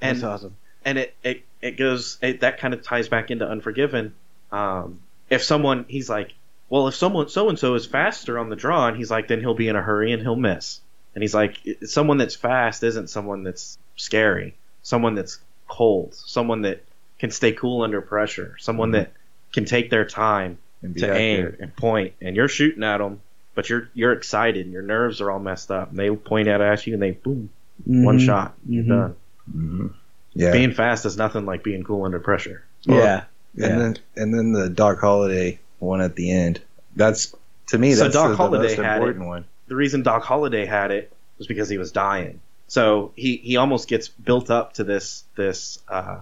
And 0.00 0.16
That's 0.16 0.22
awesome. 0.22 0.56
and 0.84 0.96
it 0.98 1.16
it, 1.24 1.42
it 1.60 1.72
goes 1.72 2.18
it, 2.22 2.42
that 2.42 2.58
kind 2.58 2.72
of 2.72 2.84
ties 2.84 3.08
back 3.08 3.32
into 3.32 3.44
Unforgiven. 3.44 4.14
Um, 4.52 5.00
if 5.28 5.42
someone 5.42 5.86
he's 5.88 6.08
like, 6.08 6.34
well, 6.68 6.86
if 6.86 6.94
someone 6.94 7.28
so 7.28 7.48
and 7.48 7.58
so 7.58 7.74
is 7.74 7.84
faster 7.84 8.38
on 8.38 8.48
the 8.48 8.54
draw, 8.54 8.86
and 8.86 8.96
he's 8.96 9.10
like, 9.10 9.26
then 9.26 9.40
he'll 9.40 9.54
be 9.54 9.66
in 9.66 9.74
a 9.74 9.82
hurry 9.82 10.12
and 10.12 10.22
he'll 10.22 10.36
miss. 10.36 10.80
And 11.16 11.22
he's 11.22 11.34
like, 11.34 11.56
someone 11.84 12.18
that's 12.18 12.36
fast 12.36 12.84
isn't 12.84 13.10
someone 13.10 13.42
that's 13.42 13.76
scary. 13.96 14.54
Someone 14.82 15.14
that's 15.14 15.38
cold. 15.66 16.14
Someone 16.14 16.62
that 16.62 16.82
can 17.18 17.30
stay 17.30 17.52
cool 17.52 17.82
under 17.82 18.00
pressure. 18.00 18.56
Someone 18.58 18.92
that 18.92 19.12
can 19.52 19.64
take 19.64 19.90
their 19.90 20.04
time 20.04 20.58
and 20.82 20.94
be 20.94 21.00
to 21.00 21.06
accurate. 21.08 21.54
aim 21.54 21.56
and 21.62 21.76
point, 21.76 22.14
and 22.20 22.36
you're 22.36 22.48
shooting 22.48 22.82
at 22.84 22.98
them, 22.98 23.20
but 23.54 23.68
you're 23.68 23.88
you're 23.94 24.12
excited 24.12 24.64
and 24.64 24.72
your 24.72 24.82
nerves 24.82 25.20
are 25.20 25.30
all 25.30 25.40
messed 25.40 25.70
up. 25.70 25.90
And 25.90 25.98
they 25.98 26.10
point 26.10 26.48
out 26.48 26.60
at 26.60 26.86
you 26.86 26.94
and 26.94 27.02
they 27.02 27.10
boom, 27.12 27.50
one 27.84 28.18
Mhm. 28.18 28.24
shot, 28.26 28.54
you're 28.68 28.84
Mhm. 28.84 28.88
done. 28.88 29.16
hmm 29.50 29.86
Yeah, 30.34 30.52
Being 30.52 30.72
fast 30.72 31.04
is 31.06 31.16
nothing 31.16 31.46
like 31.46 31.64
being 31.64 31.82
cool 31.82 32.04
under 32.04 32.20
pressure. 32.20 32.62
Yeah. 32.82 33.24
Yeah. 33.54 33.66
and 33.66 33.80
then 33.80 33.96
and 34.16 34.34
then 34.34 34.52
the 34.52 34.68
Doc 34.70 35.00
Holliday 35.00 35.58
one 35.80 36.00
at 36.00 36.14
the 36.14 36.30
end. 36.30 36.60
That's 36.94 37.34
to 37.68 37.78
me 37.78 37.94
So 37.94 38.04
that's 38.04 38.14
Doc 38.14 38.36
the, 38.38 38.48
the 38.48 38.58
most 38.58 38.76
had 38.76 38.96
important 38.98 39.26
one. 39.26 39.44
The 39.66 39.74
reason 39.74 40.02
Doc 40.02 40.22
Holliday 40.22 40.64
had 40.66 40.90
it 40.92 41.12
was 41.38 41.46
because 41.48 41.68
he 41.68 41.78
was 41.78 41.90
dying. 41.90 42.40
So 42.68 43.12
he, 43.16 43.36
he 43.38 43.56
almost 43.56 43.88
gets 43.88 44.08
built 44.08 44.50
up 44.50 44.74
to 44.74 44.84
this 44.84 45.24
this 45.36 45.78
uh, 45.88 46.20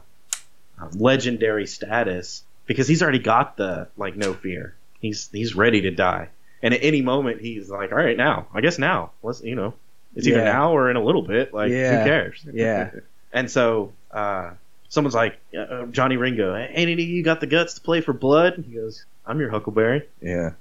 legendary 0.94 1.66
status 1.66 2.42
because 2.66 2.88
he's 2.88 3.02
already 3.02 3.18
got 3.18 3.56
the 3.56 3.88
like 3.96 4.16
no 4.16 4.34
fear. 4.34 4.74
He's 5.00 5.28
he's 5.32 5.54
ready 5.54 5.82
to 5.82 5.90
die, 5.90 6.28
and 6.62 6.74
at 6.74 6.82
any 6.82 7.02
moment 7.02 7.40
he's 7.40 7.68
like, 7.70 7.92
all 7.92 7.98
right, 7.98 8.16
now 8.16 8.46
I 8.54 8.60
guess 8.60 8.78
now 8.78 9.10
let's 9.22 9.42
you 9.42 9.54
know 9.54 9.74
it's 10.14 10.26
either 10.26 10.38
Yeah. 10.38 10.44
now 10.52 10.72
or 10.72 10.90
in 10.90 10.96
a 10.96 11.02
little 11.02 11.22
bit. 11.22 11.52
Like 11.52 11.70
Yeah. 11.70 11.98
who 11.98 12.04
cares? 12.08 12.44
Yeah. 12.52 12.90
And 13.32 13.50
so 13.50 13.92
uh, 14.10 14.52
someone's 14.88 15.14
like, 15.14 15.36
uh, 15.56 15.86
Johnny 15.86 16.16
Ringo, 16.16 16.54
hey, 16.54 16.70
any 16.74 16.92
of 16.94 16.98
you 17.00 17.22
got 17.22 17.40
the 17.40 17.46
guts 17.46 17.74
to 17.74 17.80
play 17.82 18.00
for 18.00 18.14
Blood? 18.14 18.64
He 18.66 18.74
goes, 18.74 19.04
I'm 19.26 19.38
your 19.40 19.50
Huckleberry. 19.50 20.08
Yeah. 20.22 20.52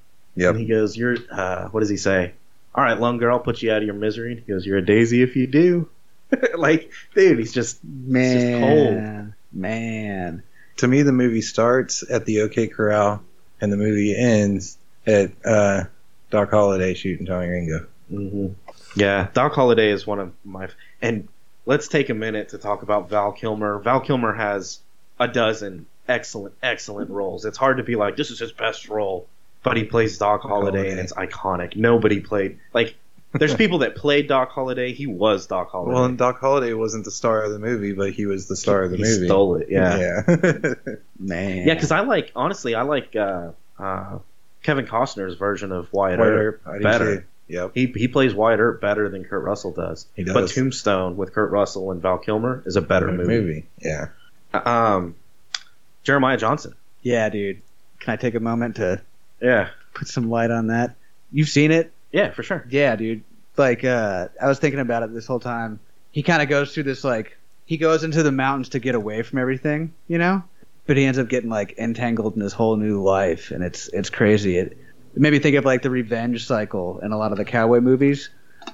And 0.50 0.60
he 0.60 0.66
goes, 0.66 0.98
"You're 0.98 1.16
uh, 1.32 1.70
what 1.70 1.80
does 1.80 1.90
he 1.90 1.96
say? 1.96 2.34
All 2.76 2.84
right, 2.84 3.00
lone 3.00 3.18
girl, 3.18 3.36
I'll 3.36 3.44
put 3.44 3.62
you 3.62 3.72
out 3.72 3.78
of 3.78 3.84
your 3.84 3.96
misery. 3.96 4.34
And 4.34 4.42
he 4.42 4.52
goes, 4.52 4.66
you're 4.66 4.78
a 4.78 4.86
daisy 4.86 5.22
if 5.22 5.36
you 5.36 5.48
do. 5.48 5.90
like, 6.58 6.92
dude, 7.14 7.40
he's 7.40 7.54
just 7.54 7.84
Man, 7.84 9.34
man. 9.54 10.44
To 10.78 10.88
me, 10.88 11.02
the 11.04 11.14
movie 11.14 11.42
starts 11.42 12.04
at 12.10 12.26
the 12.26 12.42
OK 12.42 12.68
Corral, 12.68 13.24
and 13.62 13.72
the 13.72 13.78
movie 13.78 14.16
ends 14.16 14.78
at 15.08 15.32
uh, 15.46 15.86
Doc 16.32 16.52
Holliday 16.52 16.96
shooting 16.96 17.26
Johnny 17.26 17.48
Ringo. 17.48 17.88
Mm-hmm. 18.12 18.48
Yeah, 19.00 19.30
Doc 19.34 19.54
Holliday 19.54 19.92
is 19.92 20.06
one 20.06 20.20
of 20.20 20.34
my. 20.44 20.68
And 21.02 21.30
let's 21.66 21.88
take 21.88 22.10
a 22.10 22.14
minute 22.14 22.50
to 22.50 22.58
talk 22.58 22.82
about 22.82 23.10
Val 23.10 23.32
Kilmer. 23.32 23.80
Val 23.80 24.02
Kilmer 24.02 24.34
has 24.34 24.80
a 25.18 25.30
dozen 25.30 25.86
excellent, 26.08 26.56
excellent 26.62 27.10
roles. 27.10 27.46
It's 27.46 27.58
hard 27.58 27.78
to 27.78 27.84
be 27.84 27.96
like, 27.96 28.18
this 28.18 28.32
is 28.32 28.40
his 28.40 28.52
best 28.52 28.90
role, 28.90 29.28
but 29.66 29.76
he 29.78 29.84
plays 29.84 30.18
Doc 30.20 30.42
Holliday, 30.42 30.92
and 30.92 31.00
it's 31.00 31.12
iconic. 31.12 31.76
Nobody 31.76 32.22
played. 32.22 32.60
Like, 32.72 32.96
there's 33.34 33.56
people 33.64 33.80
that 33.80 33.96
played 33.96 34.28
Doc 34.28 34.52
Holliday. 34.52 34.94
He 34.94 35.08
was 35.08 35.48
Doc 35.48 35.72
Holliday. 35.72 35.94
Well, 35.96 36.06
and 36.06 36.18
Doc 36.18 36.40
Holliday 36.40 36.74
wasn't 36.74 37.04
the 37.04 37.12
star 37.12 37.42
of 37.44 37.52
the 37.52 37.58
movie, 37.60 37.92
but 37.92 38.14
he 38.14 38.28
was 38.28 38.48
the 38.48 38.56
star 38.56 38.84
of 38.84 38.92
the 38.92 38.98
movie. 38.98 39.10
he 39.10 39.16
movie. 39.16 39.28
stole 39.28 39.56
it, 39.56 39.68
yeah. 39.70 40.22
yeah. 40.28 40.74
Man. 41.20 41.68
Yeah, 41.68 41.74
because 41.74 41.92
I 41.92 42.02
like, 42.02 42.32
honestly, 42.36 42.76
I 42.76 42.84
like 42.84 43.16
uh, 43.16 43.52
uh, 43.80 44.20
Kevin 44.62 44.86
Costner's 44.86 45.34
version 45.36 45.72
of 45.72 45.92
Wyatt, 45.92 46.20
Wyatt 46.20 46.32
Earp 46.32 46.62
Earp, 46.66 46.82
better. 46.84 47.16
too. 47.18 47.24
Yep, 47.48 47.72
He, 47.76 47.88
he 47.88 48.08
plays 48.08 48.34
Wyatt 48.34 48.60
Earp 48.60 48.82
better 48.82 49.10
than 49.10 49.24
Kurt 49.26 49.44
Russell 49.44 49.72
does. 49.72 50.08
he 50.16 50.24
does. 50.24 50.34
But 50.34 50.50
Tombstone 50.50 51.18
with 51.18 51.34
Kurt 51.34 51.52
Russell 51.52 51.92
and 51.92 52.02
Val 52.02 52.18
Kilmer 52.20 52.64
is 52.66 52.76
a 52.76 52.82
better 52.82 53.08
Better 53.08 53.26
movie. 53.26 53.66
Yeah. 53.80 54.08
Um, 54.54 55.16
Jeremiah 56.04 56.38
Johnson. 56.38 56.76
Yeah, 57.02 57.30
dude. 57.30 57.62
Can 58.00 58.14
I 58.14 58.16
take 58.16 58.36
a 58.36 58.40
moment 58.40 58.78
to 58.78 59.02
Yeah. 59.42 59.70
put 59.94 60.08
some 60.08 60.30
light 60.30 60.52
on 60.52 60.68
that? 60.68 60.96
You've 61.32 61.50
seen 61.50 61.72
it? 61.72 61.92
Yeah, 62.12 62.32
for 62.32 62.44
sure. 62.44 62.66
Yeah, 62.70 62.96
dude. 62.96 63.24
Like, 63.58 63.84
uh, 63.84 64.28
I 64.42 64.48
was 64.48 64.60
thinking 64.60 64.80
about 64.80 65.04
it 65.04 65.14
this 65.14 65.26
whole 65.28 65.40
time. 65.40 65.80
He 66.12 66.24
kind 66.24 66.42
of 66.42 66.50
goes 66.50 66.74
through 66.74 66.84
this, 66.84 67.04
like, 67.04 67.38
he 67.66 67.78
goes 67.78 68.04
into 68.04 68.22
the 68.24 68.32
mountains 68.32 68.70
to 68.70 68.80
get 68.80 68.96
away 68.96 69.22
from 69.24 69.40
everything, 69.40 69.94
you 70.08 70.18
know? 70.18 70.44
But 70.86 70.98
he 70.98 71.06
ends 71.06 71.18
up 71.18 71.30
getting, 71.30 71.50
like, 71.50 71.78
entangled 71.78 72.36
in 72.36 72.40
this 72.42 72.54
whole 72.54 72.76
new 72.76 73.02
life, 73.02 73.52
and 73.52 73.64
it's 73.64 73.88
it's 73.88 74.10
crazy. 74.12 74.58
It, 74.58 74.78
it 75.16 75.20
made 75.22 75.32
me 75.32 75.40
think 75.40 75.56
of, 75.56 75.66
like, 75.66 75.82
the 75.82 75.90
revenge 75.90 76.46
cycle 76.46 77.00
in 77.00 77.12
a 77.12 77.18
lot 77.18 77.32
of 77.32 77.38
the 77.38 77.46
cowboy 77.46 77.80
movies, 77.80 78.30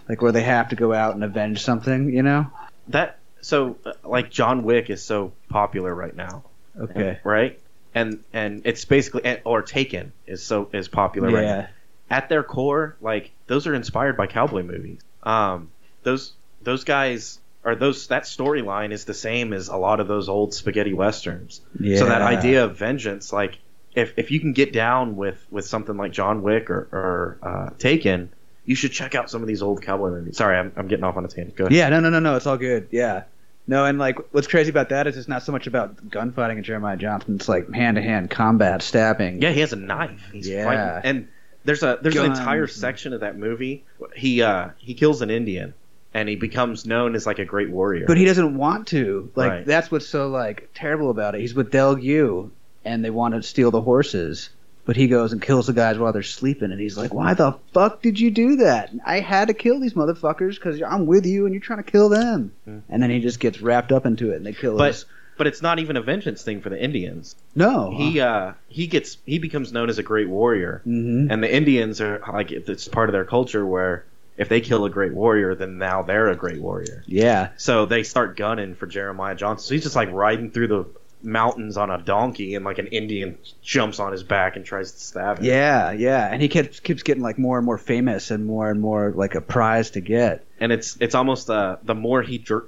like, 0.10 0.22
where 0.22 0.32
they 0.34 0.44
have 0.44 0.70
to 0.70 0.76
go 0.76 0.94
out 0.94 1.16
and 1.16 1.24
avenge 1.24 1.64
something, 1.64 2.14
you 2.14 2.22
know? 2.24 2.48
That 2.90 3.20
so 3.42 3.78
uh, 3.86 3.94
like 4.04 4.30
John 4.30 4.64
Wick 4.64 4.90
is 4.90 5.02
so 5.04 5.32
popular 5.50 5.94
right 5.96 6.16
now, 6.16 6.44
Okay. 6.80 7.20
right? 7.24 7.60
And 7.94 8.24
and 8.32 8.62
it's 8.66 8.86
basically 8.86 9.40
or 9.44 9.62
Taken 9.62 10.14
is 10.26 10.44
so 10.44 10.70
is 10.74 10.88
popular 10.88 11.30
right 11.30 11.44
now. 11.44 11.58
Yeah. 11.58 11.68
At 12.10 12.30
their 12.30 12.44
core, 12.44 12.96
like 13.02 13.32
those 13.48 13.68
are 13.68 13.74
inspired 13.74 14.18
by 14.18 14.28
cowboy 14.28 14.64
movies. 14.64 15.02
Um, 15.24 15.72
those 16.04 16.34
those 16.62 16.84
guys 16.84 17.40
or 17.64 17.76
those 17.76 18.08
that 18.08 18.24
storyline 18.24 18.92
is 18.92 19.06
the 19.06 19.14
same 19.14 19.54
as 19.54 19.68
a 19.68 19.78
lot 19.78 20.00
of 20.00 20.08
those 20.08 20.30
old 20.30 20.54
spaghetti 20.54 20.94
westerns. 20.94 21.62
Yeah. 21.80 21.98
So 21.98 22.06
that 22.06 22.22
idea 22.22 22.66
of 22.66 22.78
vengeance, 22.78 23.32
like 23.32 23.58
if 23.94 24.14
if 24.18 24.32
you 24.32 24.40
can 24.40 24.54
get 24.54 24.74
down 24.74 25.16
with 25.16 25.46
with 25.52 25.66
something 25.66 25.96
like 25.98 26.12
John 26.12 26.44
Wick 26.44 26.70
or 26.70 26.88
or 26.92 27.38
uh, 27.44 27.70
Taken, 27.78 28.30
you 28.66 28.76
should 28.76 28.92
check 28.92 29.16
out 29.16 29.30
some 29.30 29.42
of 29.42 29.48
these 29.48 29.62
old 29.62 29.82
cowboy 29.82 30.10
movies. 30.10 30.38
Sorry, 30.38 30.58
I'm, 30.58 30.72
I'm 30.76 30.88
getting 30.88 31.04
off 31.04 31.18
on 31.18 31.26
a 31.26 31.28
tangent. 31.28 31.56
Go 31.56 31.66
ahead. 31.66 31.76
Yeah, 31.76 31.90
no, 31.90 32.00
no, 32.00 32.10
no, 32.10 32.20
no. 32.20 32.36
It's 32.36 32.48
all 32.48 32.58
good. 32.58 32.88
Yeah. 32.92 33.24
No, 33.68 33.86
and 33.86 34.00
like 34.00 34.18
what's 34.34 34.48
crazy 34.48 34.70
about 34.70 34.90
that 34.90 35.08
is 35.08 35.18
it's 35.18 35.28
not 35.28 35.44
so 35.44 35.52
much 35.52 35.68
about 35.68 36.10
gunfighting 36.10 36.58
and 36.58 36.66
Jeremiah 36.66 36.98
Johnson. 36.98 37.36
It's 37.36 37.48
like 37.48 37.72
hand 37.72 37.96
to 37.96 38.02
hand 38.02 38.30
combat, 38.30 38.82
stabbing. 38.82 39.42
Yeah, 39.42 39.52
he 39.52 39.60
has 39.62 39.72
a 39.72 39.78
knife. 39.78 40.30
He's 40.34 40.48
Yeah. 40.50 40.66
fighting. 40.66 41.10
And 41.10 41.28
there's 41.64 41.84
a 41.84 42.00
there's 42.02 42.16
an 42.16 42.26
entire 42.26 42.68
section 42.68 43.14
of 43.14 43.22
that 43.22 43.38
movie. 43.38 43.84
He 44.16 44.42
uh 44.42 44.70
he 44.78 44.94
kills 44.96 45.22
an 45.22 45.30
Indian 45.30 45.74
and 46.14 46.28
he 46.28 46.36
becomes 46.36 46.86
known 46.86 47.16
as 47.16 47.26
like 47.26 47.40
a 47.40 47.46
great 47.46 47.70
warrior. 47.70 48.06
But 48.08 48.18
he 48.18 48.26
doesn't 48.26 48.58
want 48.58 48.88
to. 48.88 49.32
Like 49.36 49.50
Right. 49.52 49.66
that's 49.66 49.92
what's 49.92 50.08
so 50.08 50.28
like 50.30 50.70
terrible 50.74 51.10
about 51.12 51.36
it. 51.36 51.42
He's 51.42 51.54
with 51.54 51.72
Del 51.72 51.96
Gue, 51.96 52.50
and 52.84 53.06
they 53.06 53.12
want 53.12 53.36
to 53.36 53.44
steal 53.44 53.70
the 53.72 53.82
horses, 53.82 54.50
but 54.92 54.98
he 54.98 55.08
goes 55.08 55.32
and 55.32 55.42
kills 55.42 55.68
the 55.68 55.74
guys 55.74 55.98
while 55.98 56.12
they're 56.12 56.22
sleeping, 56.22 56.70
and 56.70 56.78
he's 56.82 56.98
like, 56.98 57.14
"Why 57.14 57.34
the 57.34 57.54
fuck 57.74 58.02
did 58.02 58.20
you 58.20 58.30
do 58.30 58.58
that? 58.58 58.90
I 59.06 59.22
had 59.22 59.48
to 59.48 59.54
kill 59.54 59.80
these 59.80 59.94
motherfuckers 59.94 60.56
because 60.56 60.82
I'm 60.82 61.06
with 61.06 61.26
you, 61.26 61.46
and 61.46 61.54
you're 61.56 61.62
trying 61.62 61.82
to 61.82 61.90
kill 61.90 62.10
them." 62.10 62.52
Hmm. 62.66 62.80
And 62.90 63.02
then 63.02 63.10
he 63.10 63.22
just 63.22 63.40
gets 63.40 63.62
wrapped 63.62 63.94
up 63.94 64.06
into 64.06 64.32
it, 64.34 64.36
and 64.36 64.46
they 64.46 64.52
kill 64.52 64.78
But- 64.78 64.88
his. 64.92 65.06
but 65.38 65.48
it's 65.48 65.62
not 65.62 65.80
even 65.80 65.96
a 65.96 66.02
vengeance 66.02 66.44
thing 66.44 66.60
for 66.60 66.68
the 66.70 66.78
Indians. 66.84 67.38
No, 67.56 67.90
He 67.96 68.20
uh 68.20 68.52
he 68.68 68.88
gets 68.88 69.18
he 69.26 69.40
becomes 69.40 69.72
known 69.72 69.90
as 69.90 69.98
a 69.98 70.04
great 70.04 70.28
warrior. 70.28 70.82
hmm 70.84 71.28
And 71.32 71.42
the 71.42 71.56
Indians 71.56 72.02
are 72.02 72.20
like 72.34 72.52
it's 72.52 72.90
part 72.90 73.08
of 73.08 73.14
their 73.14 73.24
culture 73.24 73.66
where 73.66 74.04
if 74.38 74.50
they 74.50 74.60
kill 74.60 74.84
a 74.84 74.90
great 74.90 75.14
warrior, 75.14 75.56
then 75.56 75.78
now 75.78 76.02
they're 76.02 76.28
a 76.30 76.36
great 76.36 76.60
warrior. 76.60 77.04
Yeah, 77.08 77.50
So 77.56 77.86
they 77.86 78.04
start 78.04 78.36
gunning 78.36 78.76
for 78.76 78.88
Jeremiah 78.88 79.36
Johnson. 79.36 79.68
So 79.68 79.74
he's 79.74 79.84
just 79.84 79.96
like 79.96 80.12
riding 80.12 80.52
through 80.52 80.68
the 80.68 80.86
mountains 81.24 81.78
on 81.78 81.90
a 81.90 81.98
donkey, 81.98 82.56
and 82.56 82.66
like 82.66 82.78
an 82.80 82.88
Indian 82.88 83.38
jumps 83.62 84.00
on 84.00 84.12
his 84.12 84.24
back 84.24 84.56
and 84.56 84.66
tries 84.66 84.92
to 84.92 85.00
stab 85.00 85.40
him. 85.40 85.46
yeah, 85.46 85.92
yeah. 85.92 86.28
And 86.32 86.42
he 86.42 86.48
keeps 86.48 86.80
keeps 86.80 87.04
getting 87.04 87.24
like 87.24 87.38
more 87.38 87.58
and 87.58 87.66
more 87.66 87.78
famous, 87.78 88.32
and 88.32 88.46
more 88.46 88.70
and 88.70 88.80
more 88.82 89.12
like 89.16 89.36
a 89.36 89.42
prize 89.42 89.92
to 89.92 90.02
get. 90.02 90.46
and 90.60 90.72
it's 90.72 90.98
it's 91.00 91.16
almost 91.16 91.50
uh 91.50 91.78
the 91.84 91.96
more 91.96 92.22
he 92.22 92.38
dr- 92.38 92.68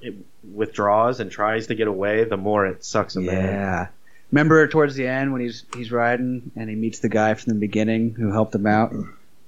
withdraws 0.52 1.20
and 1.20 1.30
tries 1.30 1.66
to 1.68 1.74
get 1.74 1.88
away, 1.88 2.24
the 2.24 2.36
more 2.36 2.66
it 2.66 2.84
sucks 2.84 3.16
him 3.16 3.28
in. 3.28 3.34
Yeah. 3.34 3.88
Remember 4.32 4.66
towards 4.68 4.94
the 4.96 5.06
end 5.06 5.32
when 5.32 5.40
he's 5.40 5.64
he's 5.76 5.92
riding 5.92 6.50
and 6.56 6.68
he 6.68 6.74
meets 6.76 6.98
the 6.98 7.08
guy 7.08 7.34
from 7.34 7.52
the 7.54 7.58
beginning 7.60 8.14
who 8.14 8.32
helped 8.32 8.54
him 8.54 8.66
out, 8.66 8.92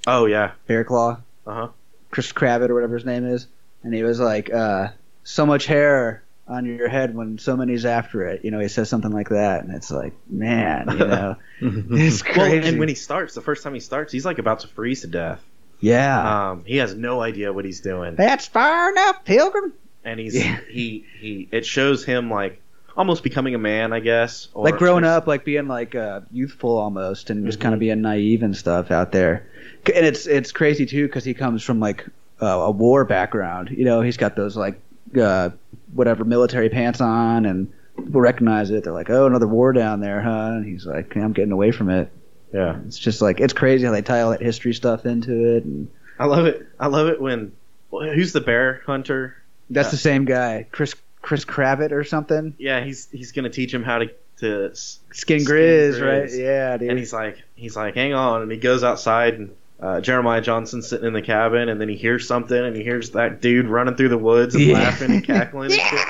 Oh 0.07 0.27
yeah. 0.27 0.53
Bear 0.67 0.85
Claw, 0.85 1.19
Uh 1.47 1.55
huh. 1.55 1.69
Chris 2.11 2.33
Kravitz 2.33 2.69
or 2.71 2.75
whatever 2.75 2.95
his 2.95 3.05
name 3.05 3.27
is, 3.27 3.47
and 3.83 3.93
he 3.93 4.03
was 4.05 4.21
like, 4.21 4.53
uh, 4.53 4.89
"So 5.25 5.45
much 5.45 5.67
hair 5.67 6.23
on 6.49 6.65
your 6.67 6.89
head 6.89 7.15
when 7.15 7.39
so 7.39 7.57
many's 7.57 7.85
after 7.85 8.25
it." 8.27 8.45
You 8.45 8.51
know, 8.51 8.59
he 8.61 8.69
says 8.69 8.89
something 8.89 9.11
like 9.13 9.29
that, 9.31 9.65
and 9.65 9.75
it's 9.75 9.91
like, 9.91 10.13
man, 10.29 10.89
you 10.91 10.99
know, 11.07 11.37
it's 11.61 12.23
crazy. 12.23 12.59
Well, 12.59 12.69
and 12.69 12.79
when 12.79 12.89
he 12.89 12.95
starts, 12.95 13.35
the 13.35 13.41
first 13.41 13.63
time 13.63 13.75
he 13.75 13.81
starts, 13.81 14.13
he's 14.13 14.25
like 14.25 14.39
about 14.39 14.61
to 14.61 14.69
freeze 14.69 15.01
to 15.03 15.07
death. 15.09 15.43
yeah, 15.81 16.51
Um, 16.51 16.65
he 16.65 16.77
has 16.79 16.95
no 16.95 17.21
idea 17.21 17.53
what 17.53 17.65
he's 17.65 17.81
doing, 17.81 18.15
that's 18.17 18.47
far 18.47 18.91
enough, 18.91 19.25
Pilgrim. 19.25 19.73
and 20.05 20.19
he's 20.21 20.35
Yeah. 20.37 20.59
he 20.71 21.05
he. 21.21 21.49
It 21.53 21.67
shows 21.67 22.05
him 22.05 22.31
like 22.31 22.61
almost 22.97 23.23
becoming 23.23 23.55
a 23.55 23.59
man, 23.59 23.93
I 23.93 24.01
guess. 24.01 24.49
Or 24.55 24.65
like 24.65 24.79
growing 24.79 25.05
up, 25.05 25.27
like 25.27 25.45
being 25.45 25.69
like 25.69 25.95
uh, 25.95 26.21
youthful 26.33 26.79
almost, 26.79 27.29
and 27.31 27.45
just 27.45 27.59
Mhm. 27.59 27.63
kind 27.63 27.75
of 27.75 27.81
being 27.81 28.01
naive 28.03 28.43
and 28.43 28.57
stuff 28.57 28.91
out 28.91 29.13
there. 29.13 29.47
And 29.95 30.07
it's 30.07 30.27
it's 30.27 30.51
crazy 30.53 30.87
too 30.87 31.07
because 31.07 31.25
he 31.25 31.35
comes 31.35 31.63
from 31.63 31.79
like 31.81 32.07
uh, 32.41 32.47
a 32.47 32.71
war 32.71 33.05
background. 33.05 33.71
You 33.71 33.85
know, 33.85 34.01
he's 34.01 34.17
got 34.17 34.35
those 34.37 34.57
like 34.57 34.81
uh, 35.21 35.51
whatever 35.93 36.25
military 36.25 36.69
pants 36.69 37.01
on, 37.01 37.47
and 37.47 37.73
people 37.97 38.21
recognize 38.21 38.71
it. 38.71 38.85
They're 38.85 38.93
like, 38.93 39.11
"Oh, 39.11 39.27
another 39.27 39.47
war 39.47 39.73
down 39.73 40.01
there, 40.01 40.21
huh?" 40.21 40.53
And 40.57 40.67
he's 40.67 40.87
like, 40.87 41.17
"I'm 41.17 41.33
getting 41.33 41.53
away 41.53 41.71
from 41.73 41.91
it." 41.91 42.11
Yeah, 42.53 42.79
It's 42.87 42.99
just 42.99 43.21
like 43.21 43.41
it's 43.41 43.53
crazy 43.53 43.85
how 43.85 43.93
they 43.93 44.03
tie 44.03 44.21
all 44.23 44.31
that 44.31 44.41
history 44.41 44.73
stuff 44.73 45.05
into 45.07 45.57
it, 45.57 45.65
and 45.65 45.89
I 46.19 46.27
love 46.27 46.47
it. 46.47 46.67
I 46.79 46.87
love 46.87 47.09
it 47.09 47.21
when 47.21 47.53
who's 47.91 48.33
the 48.33 48.41
bear 48.41 48.83
hunter? 48.87 49.37
that's 49.69 49.87
Yeah. 49.87 49.91
the 49.91 49.97
uh, 49.97 49.99
same 49.99 50.25
guy, 50.27 50.67
Chris 50.71 50.95
Chris 51.23 51.45
Kravitz 51.45 51.91
or 51.93 52.05
something. 52.05 52.55
Yeah, 52.59 52.83
he's 52.85 53.09
he's 53.11 53.33
gonna 53.33 53.51
teach 53.51 53.75
him 53.75 53.83
how 53.83 53.99
to 53.99 54.11
to 54.39 54.75
Skin 54.77 55.05
Skin 55.13 55.39
Grizz, 55.41 55.95
Grizz. 55.99 56.21
right? 56.23 56.31
Yeah, 56.33 56.77
dude. 56.77 56.91
and 56.91 56.99
he's 56.99 57.13
like 57.13 57.43
he's 57.57 57.75
like 57.77 57.95
hang 57.95 58.15
on 58.15 58.43
and 58.43 58.51
he 58.53 58.59
goes 58.59 58.85
outside 58.85 59.35
and 59.35 59.55
uh, 59.81 60.01
Jeremiah 60.01 60.41
Johnson 60.41 60.83
sitting 60.83 61.07
in 61.07 61.13
the 61.13 61.23
cabin 61.23 61.69
and 61.69 61.81
then 61.81 61.89
he 61.89 61.97
hears 61.97 62.27
something 62.27 62.57
and 62.57 62.75
he 62.77 62.83
hears 62.83 63.11
that 63.11 63.41
dude 63.43 63.67
running 63.67 63.95
through 63.97 64.09
the 64.09 64.19
woods 64.19 64.55
and 64.55 64.65
Yeah. 64.65 64.75
laughing 64.75 65.11
and 65.13 65.25
cackling 65.27 65.73
and 65.73 65.81
shit. 65.81 66.09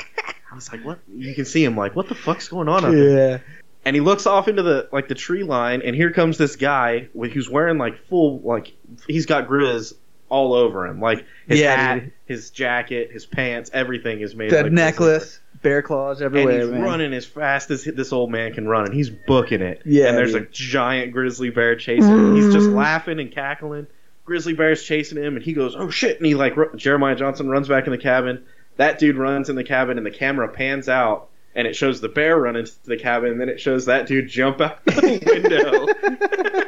He's 0.55 0.71
like 0.73 0.85
what 0.85 0.99
you 1.13 1.35
can 1.35 1.45
see 1.45 1.63
him 1.65 1.77
like 1.77 1.95
what 1.97 2.09
the 2.09 2.15
fuck's 2.15 2.49
going 2.49 2.69
on 2.69 2.83
there 2.91 3.31
yeah. 3.31 3.39
and 3.85 3.95
he 3.95 4.01
looks 4.01 4.25
off 4.27 4.49
into 4.49 4.63
the 4.63 4.89
like 4.93 5.07
the 5.09 5.15
tree 5.15 5.43
line 5.43 5.83
and 5.83 5.95
here 5.95 6.11
comes 6.13 6.39
this 6.39 6.57
guy 6.57 7.09
with 7.13 7.33
who's 7.33 7.51
wearing 7.51 7.77
like 7.77 7.99
full 8.09 8.41
like 8.41 8.73
he's 9.07 9.27
got 9.27 9.47
grizz 9.49 9.93
all 10.31 10.55
over 10.55 10.87
him 10.87 10.99
like 11.01 11.27
his 11.47 11.61
Yeah, 11.61 11.77
hat 11.77 11.95
dude. 12.01 12.13
his 12.25 12.51
jacket 12.51 13.11
his 13.13 13.27
pants 13.27 13.71
everything 13.75 14.21
is 14.21 14.35
made 14.35 14.51
The 14.51 14.63
like 14.63 14.73
necklace, 14.73 15.41
bear 15.63 15.83
claws 15.83 16.23
everywhere. 16.23 16.55
and 16.55 16.63
he's 16.63 16.71
man. 16.71 16.83
running 16.83 17.13
as 17.13 17.27
fast 17.27 17.71
as 17.71 17.85
this 17.85 18.13
old 18.13 18.31
man 18.31 18.53
can 18.55 18.67
run, 18.67 18.87
and 18.87 18.95
he's 18.95 19.11
booking 19.11 19.63
it. 19.63 19.83
Yeah, 19.85 20.09
and 20.09 20.19
there's 20.19 20.33
dude. 20.33 20.43
a 20.43 20.47
giant 20.47 21.13
grizzly 21.13 21.51
bear 21.51 21.77
chasing 21.77 22.11
him. 22.11 22.37
He's 22.37 22.53
just 22.53 22.69
mm. 22.69 22.75
laughing 22.75 23.21
and 23.21 23.33
cackling. 23.33 23.87
Grizzly 24.25 24.55
bear's 24.55 24.83
chasing 24.83 25.19
him, 25.19 25.37
and 25.37 25.45
he 25.45 25.53
goes, 25.53 25.77
"Oh 25.77 25.91
shit!" 25.91 26.17
And 26.17 26.27
he 26.27 26.35
like 26.35 26.57
ru- 26.57 26.75
Jeremiah 26.77 27.15
Johnson 27.15 27.49
runs 27.49 27.69
back 27.69 27.87
in 27.87 27.93
the 27.93 27.99
cabin. 27.99 28.45
That 28.77 28.99
dude 28.99 29.17
runs 29.17 29.49
in 29.49 29.57
the 29.57 29.65
cabin, 29.65 29.99
and 29.99 30.07
the 30.07 30.11
camera 30.11 30.49
pans 30.49 30.89
out, 30.89 31.29
and 31.55 31.67
it 31.67 31.77
shows 31.77 32.01
the 32.01 32.09
bear 32.09 32.37
run 32.37 32.57
into 32.57 32.73
the 32.85 32.97
cabin, 32.97 33.33
and 33.33 33.41
then 33.41 33.49
it 33.49 33.61
shows 33.61 33.87
that 33.87 34.07
dude 34.07 34.29
jump 34.29 34.61
out 34.61 34.85
the 34.85 35.23
window. 35.27 36.67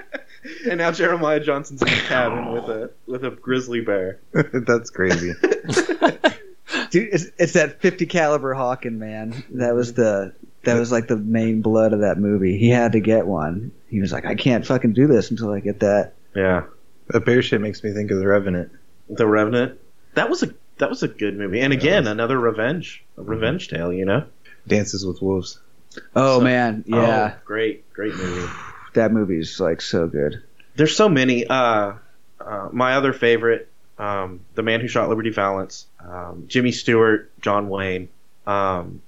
and 0.71 0.79
now 0.79 0.93
Jeremiah 0.93 1.41
Johnson's 1.41 1.83
in 1.83 1.89
the 1.89 1.95
cabin 1.95 2.53
with 2.53 2.65
a 2.65 2.91
with 3.07 3.25
a 3.25 3.31
grizzly 3.31 3.81
bear. 3.81 4.21
That's 4.33 4.91
crazy. 4.91 5.35
Dude, 6.91 7.09
it's, 7.13 7.27
it's 7.39 7.53
that 7.55 7.81
50 7.81 8.07
caliber 8.07 8.55
Hawken, 8.55 8.99
man. 8.99 9.45
That 9.51 9.75
was 9.75 9.93
the 9.95 10.35
that 10.65 10.79
was 10.79 10.91
like 10.93 11.07
the 11.09 11.17
main 11.17 11.63
blood 11.63 11.93
of 11.93 12.01
that 12.01 12.19
movie. 12.19 12.59
He 12.59 12.69
had 12.69 12.93
to 12.93 13.01
get 13.01 13.27
one. 13.27 13.73
He 13.89 14.01
was 14.01 14.13
like, 14.13 14.27
I 14.27 14.35
can't 14.35 14.67
fucking 14.67 14.93
do 14.93 15.07
this 15.07 15.31
until 15.31 15.51
I 15.53 15.61
get 15.61 15.81
that. 15.81 16.13
Yeah. 16.35 16.65
That 17.09 17.25
bear 17.25 17.41
shit 17.43 17.61
makes 17.61 17.83
me 17.83 17.93
think 17.93 18.11
of 18.11 18.19
the 18.19 18.27
Revenant. 18.27 18.71
The 19.09 19.27
Revenant. 19.27 19.81
That 20.15 20.29
was 20.29 20.43
a 20.43 20.53
that 20.79 20.91
was 20.91 21.03
a 21.03 21.09
good 21.09 21.37
movie, 21.37 21.61
and 21.61 21.73
again 21.73 22.07
another 22.07 22.39
revenge 22.39 23.05
a 23.17 23.23
revenge 23.23 23.69
tale. 23.69 23.93
You 23.93 24.05
know. 24.05 24.25
Dances 24.67 25.07
with 25.07 25.23
Wolves. 25.23 25.59
Oh 26.15 26.39
So- 26.39 26.45
man, 26.45 26.85
yeah, 26.87 27.35
Oh, 27.35 27.41
great, 27.45 27.91
great 27.93 28.15
movie. 28.15 28.47
that 28.95 29.11
movie's 29.13 29.59
like 29.59 29.81
so 29.81 30.07
good. 30.07 30.43
There's 30.77 30.95
so 30.95 31.09
many. 31.09 31.47
Uh, 31.47 31.95
uh, 32.41 32.69
my 32.73 32.95
other 32.95 33.13
favorite, 33.13 33.71
um, 33.99 34.41
The 34.55 34.63
Man 34.63 34.81
Who 34.81 34.89
Shot 34.89 35.09
Liberty 35.09 35.31
Valance, 35.31 35.87
um, 36.01 36.45
Jimmy 36.49 36.73
Stewart, 36.73 37.31
John 37.41 37.69
Wayne. 37.69 38.09
Um, 38.47 39.03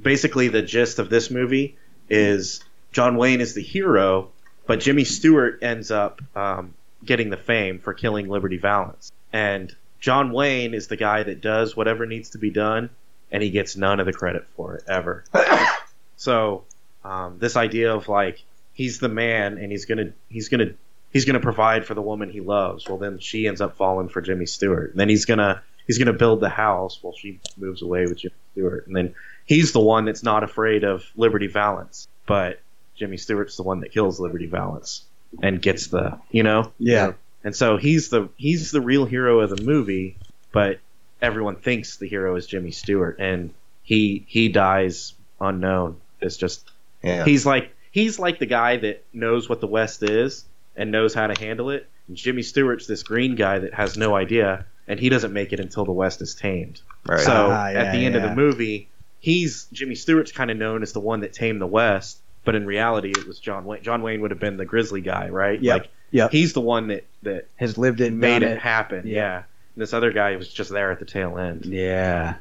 basically, 0.00 0.48
the 0.48 0.62
gist 0.62 0.98
of 0.98 1.10
this 1.10 1.30
movie 1.30 1.76
is 2.08 2.62
John 2.92 3.16
Wayne 3.16 3.40
is 3.40 3.54
the 3.54 3.62
hero, 3.62 4.30
but 4.66 4.80
Jimmy 4.80 5.04
Stewart 5.04 5.58
ends 5.62 5.90
up 5.90 6.22
um, 6.34 6.74
getting 7.04 7.30
the 7.30 7.36
fame 7.36 7.78
for 7.78 7.94
killing 7.94 8.28
Liberty 8.28 8.58
Valance. 8.58 9.12
And 9.32 9.74
John 10.00 10.32
Wayne 10.32 10.74
is 10.74 10.88
the 10.88 10.96
guy 10.96 11.22
that 11.22 11.40
does 11.40 11.76
whatever 11.76 12.06
needs 12.06 12.30
to 12.30 12.38
be 12.38 12.50
done, 12.50 12.90
and 13.30 13.42
he 13.42 13.50
gets 13.50 13.76
none 13.76 14.00
of 14.00 14.06
the 14.06 14.12
credit 14.12 14.46
for 14.56 14.76
it 14.76 14.84
ever. 14.88 15.24
so 16.16 16.64
um, 17.04 17.38
this 17.38 17.56
idea 17.56 17.94
of 17.94 18.08
like 18.08 18.42
he's 18.72 18.98
the 18.98 19.08
man 19.08 19.58
and 19.58 19.70
he's 19.70 19.84
gonna 19.84 20.12
he's 20.28 20.48
gonna 20.48 20.74
he's 21.16 21.24
gonna 21.24 21.40
provide 21.40 21.86
for 21.86 21.94
the 21.94 22.02
woman 22.02 22.28
he 22.28 22.40
loves. 22.40 22.86
Well, 22.86 22.98
then 22.98 23.18
she 23.18 23.48
ends 23.48 23.62
up 23.62 23.78
falling 23.78 24.10
for 24.10 24.20
Jimmy 24.20 24.44
Stewart. 24.44 24.90
And 24.90 25.00
then 25.00 25.08
he's 25.08 25.24
gonna 25.24 25.62
he's 25.86 25.96
gonna 25.96 26.12
build 26.12 26.40
the 26.40 26.50
house 26.50 26.98
while 27.02 27.14
she 27.14 27.40
moves 27.56 27.80
away 27.80 28.02
with 28.04 28.18
Jimmy 28.18 28.34
Stewart. 28.52 28.86
And 28.86 28.94
then 28.94 29.14
he's 29.46 29.72
the 29.72 29.80
one 29.80 30.04
that's 30.04 30.22
not 30.22 30.44
afraid 30.44 30.84
of 30.84 31.04
Liberty 31.16 31.46
Valance, 31.46 32.06
but 32.26 32.60
Jimmy 32.96 33.16
Stewart's 33.16 33.56
the 33.56 33.62
one 33.62 33.80
that 33.80 33.92
kills 33.92 34.20
Liberty 34.20 34.46
Valance 34.46 35.04
and 35.42 35.60
gets 35.62 35.86
the 35.86 36.18
you 36.30 36.42
know 36.42 36.70
Yeah, 36.78 37.12
and 37.42 37.56
so 37.56 37.78
he's 37.78 38.10
the 38.10 38.28
he's 38.36 38.70
the 38.70 38.82
real 38.82 39.06
hero 39.06 39.40
of 39.40 39.48
the 39.48 39.62
movie, 39.62 40.16
but 40.52 40.80
everyone 41.22 41.56
thinks 41.56 41.96
the 41.96 42.06
hero 42.08 42.36
is 42.36 42.46
Jimmy 42.46 42.72
Stewart, 42.72 43.16
and 43.20 43.54
he 43.82 44.24
he 44.28 44.50
dies 44.50 45.14
unknown. 45.40 45.96
It's 46.20 46.36
just 46.36 46.70
Yeah. 47.02 47.24
he's 47.24 47.46
like 47.46 47.74
he's 47.90 48.18
like 48.18 48.38
the 48.38 48.46
guy 48.46 48.76
that 48.76 49.02
knows 49.14 49.48
what 49.48 49.62
the 49.62 49.66
West 49.66 50.02
is 50.02 50.44
and 50.76 50.90
knows 50.90 51.14
how 51.14 51.26
to 51.26 51.40
handle 51.42 51.70
it. 51.70 51.88
And 52.08 52.16
Jimmy 52.16 52.42
Stewart's 52.42 52.86
this 52.86 53.02
green 53.02 53.34
guy 53.34 53.58
that 53.60 53.74
has 53.74 53.96
no 53.96 54.14
idea, 54.14 54.66
and 54.86 55.00
he 55.00 55.08
doesn't 55.08 55.32
make 55.32 55.52
it 55.52 55.60
until 55.60 55.84
the 55.84 55.92
West 55.92 56.20
is 56.22 56.34
tamed. 56.34 56.80
right. 57.06 57.20
So 57.20 57.32
Ah, 57.50 57.68
yeah, 57.70 57.82
at 57.84 57.92
the 57.92 58.04
end 58.04 58.14
of 58.16 58.22
the 58.22 58.34
movie, 58.34 58.88
he's 59.20 59.66
Jimmy 59.72 59.94
Stewart's 59.94 60.32
kind 60.32 60.50
of 60.50 60.56
known 60.56 60.82
as 60.82 60.92
the 60.92 61.00
one 61.00 61.20
that 61.20 61.32
tamed 61.32 61.60
the 61.60 61.66
West, 61.66 62.18
but 62.44 62.54
in 62.54 62.64
reality, 62.66 63.10
it 63.10 63.26
was 63.26 63.38
John 63.40 63.64
Wayne. 63.64 63.82
John 63.82 64.02
Wayne 64.02 64.20
would 64.20 64.30
have 64.30 64.40
been 64.40 64.56
the 64.56 64.64
grizzly 64.64 65.00
guy, 65.00 65.28
right? 65.28 65.60
Yeah. 65.60 65.74
Like 65.74 65.88
Yep. 66.12 66.30
he's 66.30 66.52
the 66.52 66.60
one 66.60 66.86
that 66.88 67.04
that 67.24 67.48
has 67.56 67.76
lived 67.76 68.00
it, 68.00 68.12
made 68.12 68.44
it, 68.44 68.52
it. 68.52 68.58
happen. 68.60 69.06
Yeah. 69.08 69.14
Yeah. 69.14 69.36
And 69.74 69.82
this 69.82 69.92
other 69.92 70.12
guy 70.12 70.36
was 70.36 70.48
just 70.48 70.70
there 70.70 70.92
at 70.92 71.00
the 71.00 71.04
tail 71.04 71.36
end. 71.36 71.66
Yeah, 71.66 72.36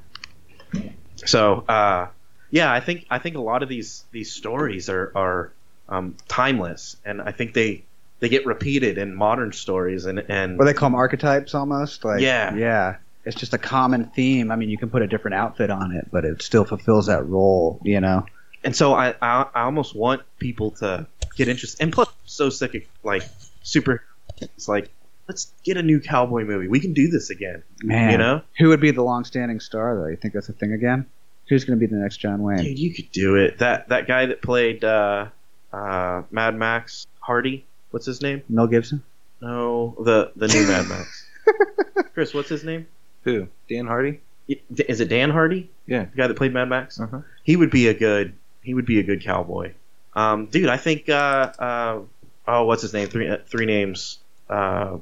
So, 1.25 1.63
uh, 1.67 2.07
yeah, 2.51 2.71
I 2.71 2.79
think 2.79 3.05
I 3.09 3.19
think 3.19 3.35
a 3.37 3.41
lot 3.41 3.63
of 3.63 3.69
these 3.69 4.03
these 4.11 4.31
stories 4.31 4.87
are 4.89 5.11
are 5.15 5.51
um, 5.89 6.15
timeless, 6.27 6.95
and 7.05 7.21
I 7.21 7.31
think 7.31 7.53
they 7.53 7.83
they 8.25 8.29
get 8.29 8.47
repeated 8.47 8.97
in 8.97 9.13
modern 9.13 9.51
stories, 9.53 10.05
and 10.05 10.17
and 10.17 10.57
what 10.57 10.65
they 10.65 10.73
call 10.73 10.89
them 10.89 10.95
archetypes 10.95 11.53
almost. 11.53 12.03
Like 12.03 12.21
Yeah. 12.21 12.55
yeah. 12.55 12.95
It's 13.23 13.35
just 13.35 13.53
a 13.53 13.59
common 13.59 14.05
theme. 14.05 14.49
I 14.49 14.55
mean, 14.55 14.69
you 14.69 14.79
can 14.79 14.89
put 14.89 15.03
a 15.03 15.07
different 15.07 15.35
outfit 15.35 15.69
on 15.69 15.91
it, 15.91 16.07
but 16.11 16.25
it 16.25 16.41
still 16.41 16.65
fulfills 16.65 17.05
that 17.05 17.27
role. 17.27 17.79
You 17.83 18.01
know. 18.01 18.25
and 18.63 18.75
so 18.75 18.95
I, 18.95 19.13
I 19.21 19.45
I 19.53 19.61
almost 19.65 19.95
want 19.95 20.23
people 20.39 20.71
to 20.71 21.05
get 21.37 21.49
interested. 21.49 21.83
And 21.83 21.93
plus, 21.93 22.07
I'm 22.07 22.13
so 22.25 22.49
sick 22.49 22.73
of 22.73 22.81
like 23.03 23.21
super. 23.61 24.01
It's 24.41 24.67
like 24.67 24.89
let's 25.27 25.51
get 25.63 25.77
a 25.77 25.83
new 25.83 25.99
cowboy 25.99 26.45
movie. 26.45 26.67
We 26.67 26.79
can 26.79 26.93
do 26.93 27.07
this 27.09 27.29
again. 27.29 27.61
Man, 27.83 28.11
You 28.11 28.17
know, 28.17 28.41
who 28.57 28.69
would 28.69 28.81
be 28.81 28.89
the 28.89 29.03
long-standing 29.03 29.59
star 29.59 29.95
though? 29.95 30.07
You 30.07 30.15
think 30.15 30.33
that's 30.33 30.49
a 30.49 30.53
thing 30.53 30.73
again? 30.73 31.05
Who's 31.47 31.63
going 31.63 31.79
to 31.79 31.87
be 31.87 31.91
the 31.91 32.01
next 32.01 32.17
John 32.17 32.41
Wayne? 32.41 32.57
dude, 32.57 32.79
you 32.79 32.91
could 32.91 33.11
do 33.11 33.35
it. 33.35 33.59
That 33.59 33.89
that 33.89 34.07
guy 34.07 34.25
that 34.25 34.41
played 34.41 34.83
uh, 34.83 35.27
uh, 35.71 36.23
Mad 36.31 36.55
Max 36.55 37.05
Hardy. 37.19 37.65
What's 37.95 38.05
his 38.05 38.21
name? 38.21 38.43
Mel 38.49 38.67
Gibson. 38.67 39.01
No, 39.39 39.95
the 40.03 40.29
the 40.35 40.49
new 40.49 40.67
Mad 40.67 40.89
Max. 40.89 41.25
Chris, 42.13 42.33
what's 42.33 42.49
his 42.49 42.65
name? 42.65 42.87
Who? 43.23 43.47
Dan 43.69 43.87
Hardy? 43.87 44.19
Is 44.49 44.99
it 44.99 45.07
Dan 45.07 45.29
Hardy? 45.29 45.69
Yeah. 45.87 46.03
the 46.03 46.17
guy 46.17 46.27
that 46.27 46.35
played 46.35 46.53
Mad 46.53 46.67
Max. 46.67 46.99
Uh-huh. 46.99 47.21
He 47.45 47.55
would 47.55 47.71
be 47.71 47.87
a 47.87 47.93
good. 47.93 48.33
He 48.63 48.73
would 48.73 48.85
be 48.85 48.99
a 48.99 49.03
good 49.03 49.23
cowboy. 49.23 49.71
Um, 50.13 50.47
dude, 50.47 50.67
I 50.67 50.75
think. 50.75 51.07
Uh, 51.07 51.13
uh, 51.57 51.99
oh, 52.45 52.65
what's 52.65 52.81
his 52.81 52.91
name? 52.91 53.07
Three 53.07 53.29
uh, 53.29 53.37
three 53.47 53.65
names. 53.65 54.19
Uh, 54.49 54.97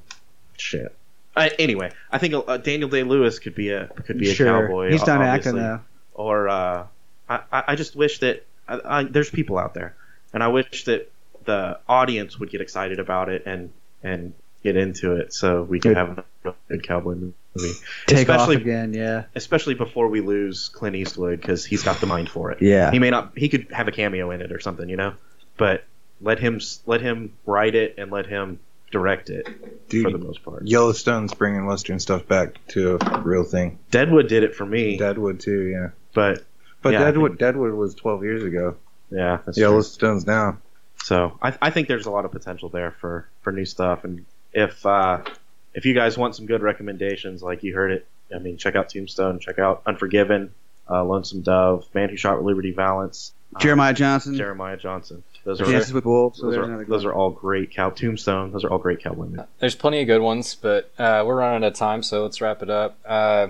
shit. 0.57 0.95
Anyway, 1.35 1.89
I 2.11 2.19
think 2.19 2.35
uh, 2.47 2.57
Daniel 2.57 2.89
Day 2.89 3.01
Lewis 3.01 3.39
could 3.39 3.55
be 3.55 3.71
a 3.71 3.87
could 3.87 4.19
be 4.19 4.29
a 4.29 4.35
cowboy. 4.35 4.91
He's 4.91 5.01
done 5.01 5.23
acting 5.23 5.55
though. 5.55 5.79
Or 6.13 6.47
uh, 6.47 6.85
I 7.27 7.39
I 7.51 7.63
I 7.69 7.75
just 7.75 7.95
wish 7.95 8.19
that 8.19 8.45
I, 8.67 8.81
I, 8.85 9.03
there's 9.05 9.31
people 9.31 9.57
out 9.57 9.73
there, 9.73 9.95
and 10.31 10.43
I 10.43 10.49
wish 10.49 10.83
that 10.83 11.11
the 11.45 11.79
audience 11.87 12.39
would 12.39 12.49
get 12.49 12.61
excited 12.61 12.99
about 12.99 13.29
it 13.29 13.43
and 13.45 13.71
and 14.03 14.33
get 14.63 14.75
into 14.77 15.15
it, 15.17 15.33
so 15.33 15.63
we 15.63 15.79
could 15.79 15.97
have 15.97 16.23
a 16.45 16.53
good 16.69 16.83
cowboy 16.87 17.15
movie. 17.15 17.33
Take 18.07 18.19
Especially- 18.29 18.55
off 18.55 18.61
again. 18.61 18.93
Yeah. 18.93 19.25
especially 19.35 19.73
before 19.75 20.07
we 20.07 20.21
lose 20.21 20.69
Clint 20.69 20.95
Eastwood 20.95 21.39
because 21.39 21.65
he's 21.65 21.83
got 21.83 21.99
the 22.01 22.07
mind 22.07 22.29
for 22.29 22.51
it. 22.51 22.61
Yeah. 22.61 22.89
He 22.91 22.99
may 22.99 23.09
not. 23.09 23.33
He 23.37 23.49
could 23.49 23.67
have 23.71 23.87
a 23.87 23.91
cameo 23.91 24.31
in 24.31 24.41
it 24.41 24.51
or 24.51 24.59
something, 24.59 24.89
you 24.89 24.95
know. 24.97 25.13
But 25.57 25.83
let 26.21 26.39
him 26.39 26.59
let 26.85 27.01
him 27.01 27.33
write 27.45 27.75
it 27.75 27.95
and 27.97 28.09
let 28.11 28.25
him 28.25 28.59
direct 28.91 29.29
it 29.29 29.89
Dude, 29.89 30.03
for 30.05 30.11
the 30.11 30.23
most 30.23 30.43
part. 30.43 30.67
Yellowstone's 30.67 31.33
bringing 31.33 31.65
Western 31.65 31.99
stuff 31.99 32.27
back 32.27 32.55
to 32.69 32.97
a 33.01 33.19
real 33.21 33.43
thing. 33.43 33.79
Deadwood 33.91 34.27
did 34.27 34.43
it 34.43 34.55
for 34.55 34.65
me, 34.65 34.97
Deadwood 34.97 35.39
too, 35.39 35.61
yeah. 35.63 35.89
but 36.13 36.43
But 36.81 36.93
Yeah, 36.93 37.01
I 37.01 37.05
Deadwood, 37.05 37.37
Deadwood 37.39 37.73
was 37.73 37.95
12 37.95 38.23
years 38.23 38.43
ago. 38.43 38.75
yeah, 39.09 39.39
that's 39.45 39.57
true. 39.57 39.63
Yellowstone's 39.63 40.25
now. 40.27 40.57
So 41.03 41.37
I, 41.41 41.53
I 41.61 41.69
think 41.69 41.89
there's 41.89 42.05
a 42.05 42.11
lot 42.11 42.23
of 42.25 42.31
potential 42.31 42.69
there 42.69 42.91
for 42.91 43.27
for 43.41 43.51
new 43.51 43.65
stuff. 43.65 44.05
And 44.05 44.25
if 44.53 44.85
uh, 44.85 45.21
if 45.73 45.85
you 45.85 45.93
guys 45.93 46.17
want 46.17 46.35
some 46.35 46.45
good 46.45 46.61
recommendations, 46.61 47.43
like 47.43 47.61
you 47.61 47.75
heard 47.75 47.91
it, 47.91 48.07
I 48.33 48.39
mean, 48.39 48.57
check 48.57 48.75
out 48.75 48.89
Tombstone, 48.89 49.39
check 49.39 49.59
out 49.59 49.83
Unforgiven, 49.85 50.53
uh, 50.89 51.03
Lonesome 51.03 51.41
Dove, 51.41 51.85
Man 51.93 52.09
Who 52.09 52.15
Shot 52.15 52.41
Liberty 52.41 52.71
Valance, 52.71 53.33
uh, 53.53 53.59
Jeremiah 53.59 53.93
Johnson. 53.93 54.35
Jeremiah 54.35 54.77
Johnson. 54.77 55.23
Those 55.43 55.59
are 55.59 55.65
Dances 55.65 55.91
with 55.91 56.05
Wolves. 56.05 56.39
So 56.39 56.49
Those 56.49 56.57
are, 56.57 56.85
those 56.85 57.03
are 57.03 57.13
all 57.13 57.31
great 57.31 57.71
cow 57.71 57.89
tombstone. 57.89 58.53
Those 58.53 58.63
are 58.63 58.69
all 58.69 58.77
great 58.77 59.03
cowboy 59.03 59.25
movies. 59.25 59.45
There's 59.59 59.75
plenty 59.75 59.99
of 59.99 60.07
good 60.07 60.21
ones, 60.21 60.55
but 60.55 60.89
uh, 60.97 61.23
we're 61.25 61.35
running 61.35 61.65
out 61.65 61.67
of 61.67 61.77
time, 61.77 62.01
so 62.01 62.23
let's 62.23 62.39
wrap 62.39 62.63
it 62.63 62.69
up. 62.69 62.97
Uh, 63.05 63.47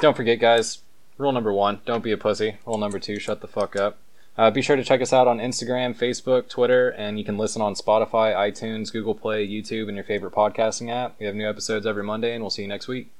don't 0.00 0.16
forget, 0.16 0.40
guys. 0.40 0.78
Rule 1.18 1.32
number 1.32 1.52
one: 1.52 1.80
don't 1.84 2.02
be 2.02 2.12
a 2.12 2.16
pussy. 2.16 2.56
Rule 2.66 2.78
number 2.78 2.98
two: 2.98 3.18
shut 3.18 3.42
the 3.42 3.46
fuck 3.46 3.76
up. 3.76 3.98
Uh, 4.36 4.50
be 4.50 4.62
sure 4.62 4.74
to 4.74 4.82
check 4.82 5.00
us 5.00 5.12
out 5.12 5.28
on 5.28 5.38
Instagram, 5.38 5.94
Facebook, 5.94 6.48
Twitter, 6.48 6.88
and 6.90 7.18
you 7.18 7.24
can 7.24 7.38
listen 7.38 7.62
on 7.62 7.74
Spotify, 7.74 8.34
iTunes, 8.34 8.92
Google 8.92 9.14
Play, 9.14 9.46
YouTube, 9.46 9.86
and 9.86 9.94
your 9.96 10.04
favorite 10.04 10.34
podcasting 10.34 10.90
app. 10.90 11.14
We 11.20 11.26
have 11.26 11.36
new 11.36 11.48
episodes 11.48 11.86
every 11.86 12.02
Monday, 12.02 12.34
and 12.34 12.42
we'll 12.42 12.50
see 12.50 12.62
you 12.62 12.68
next 12.68 12.88
week. 12.88 13.10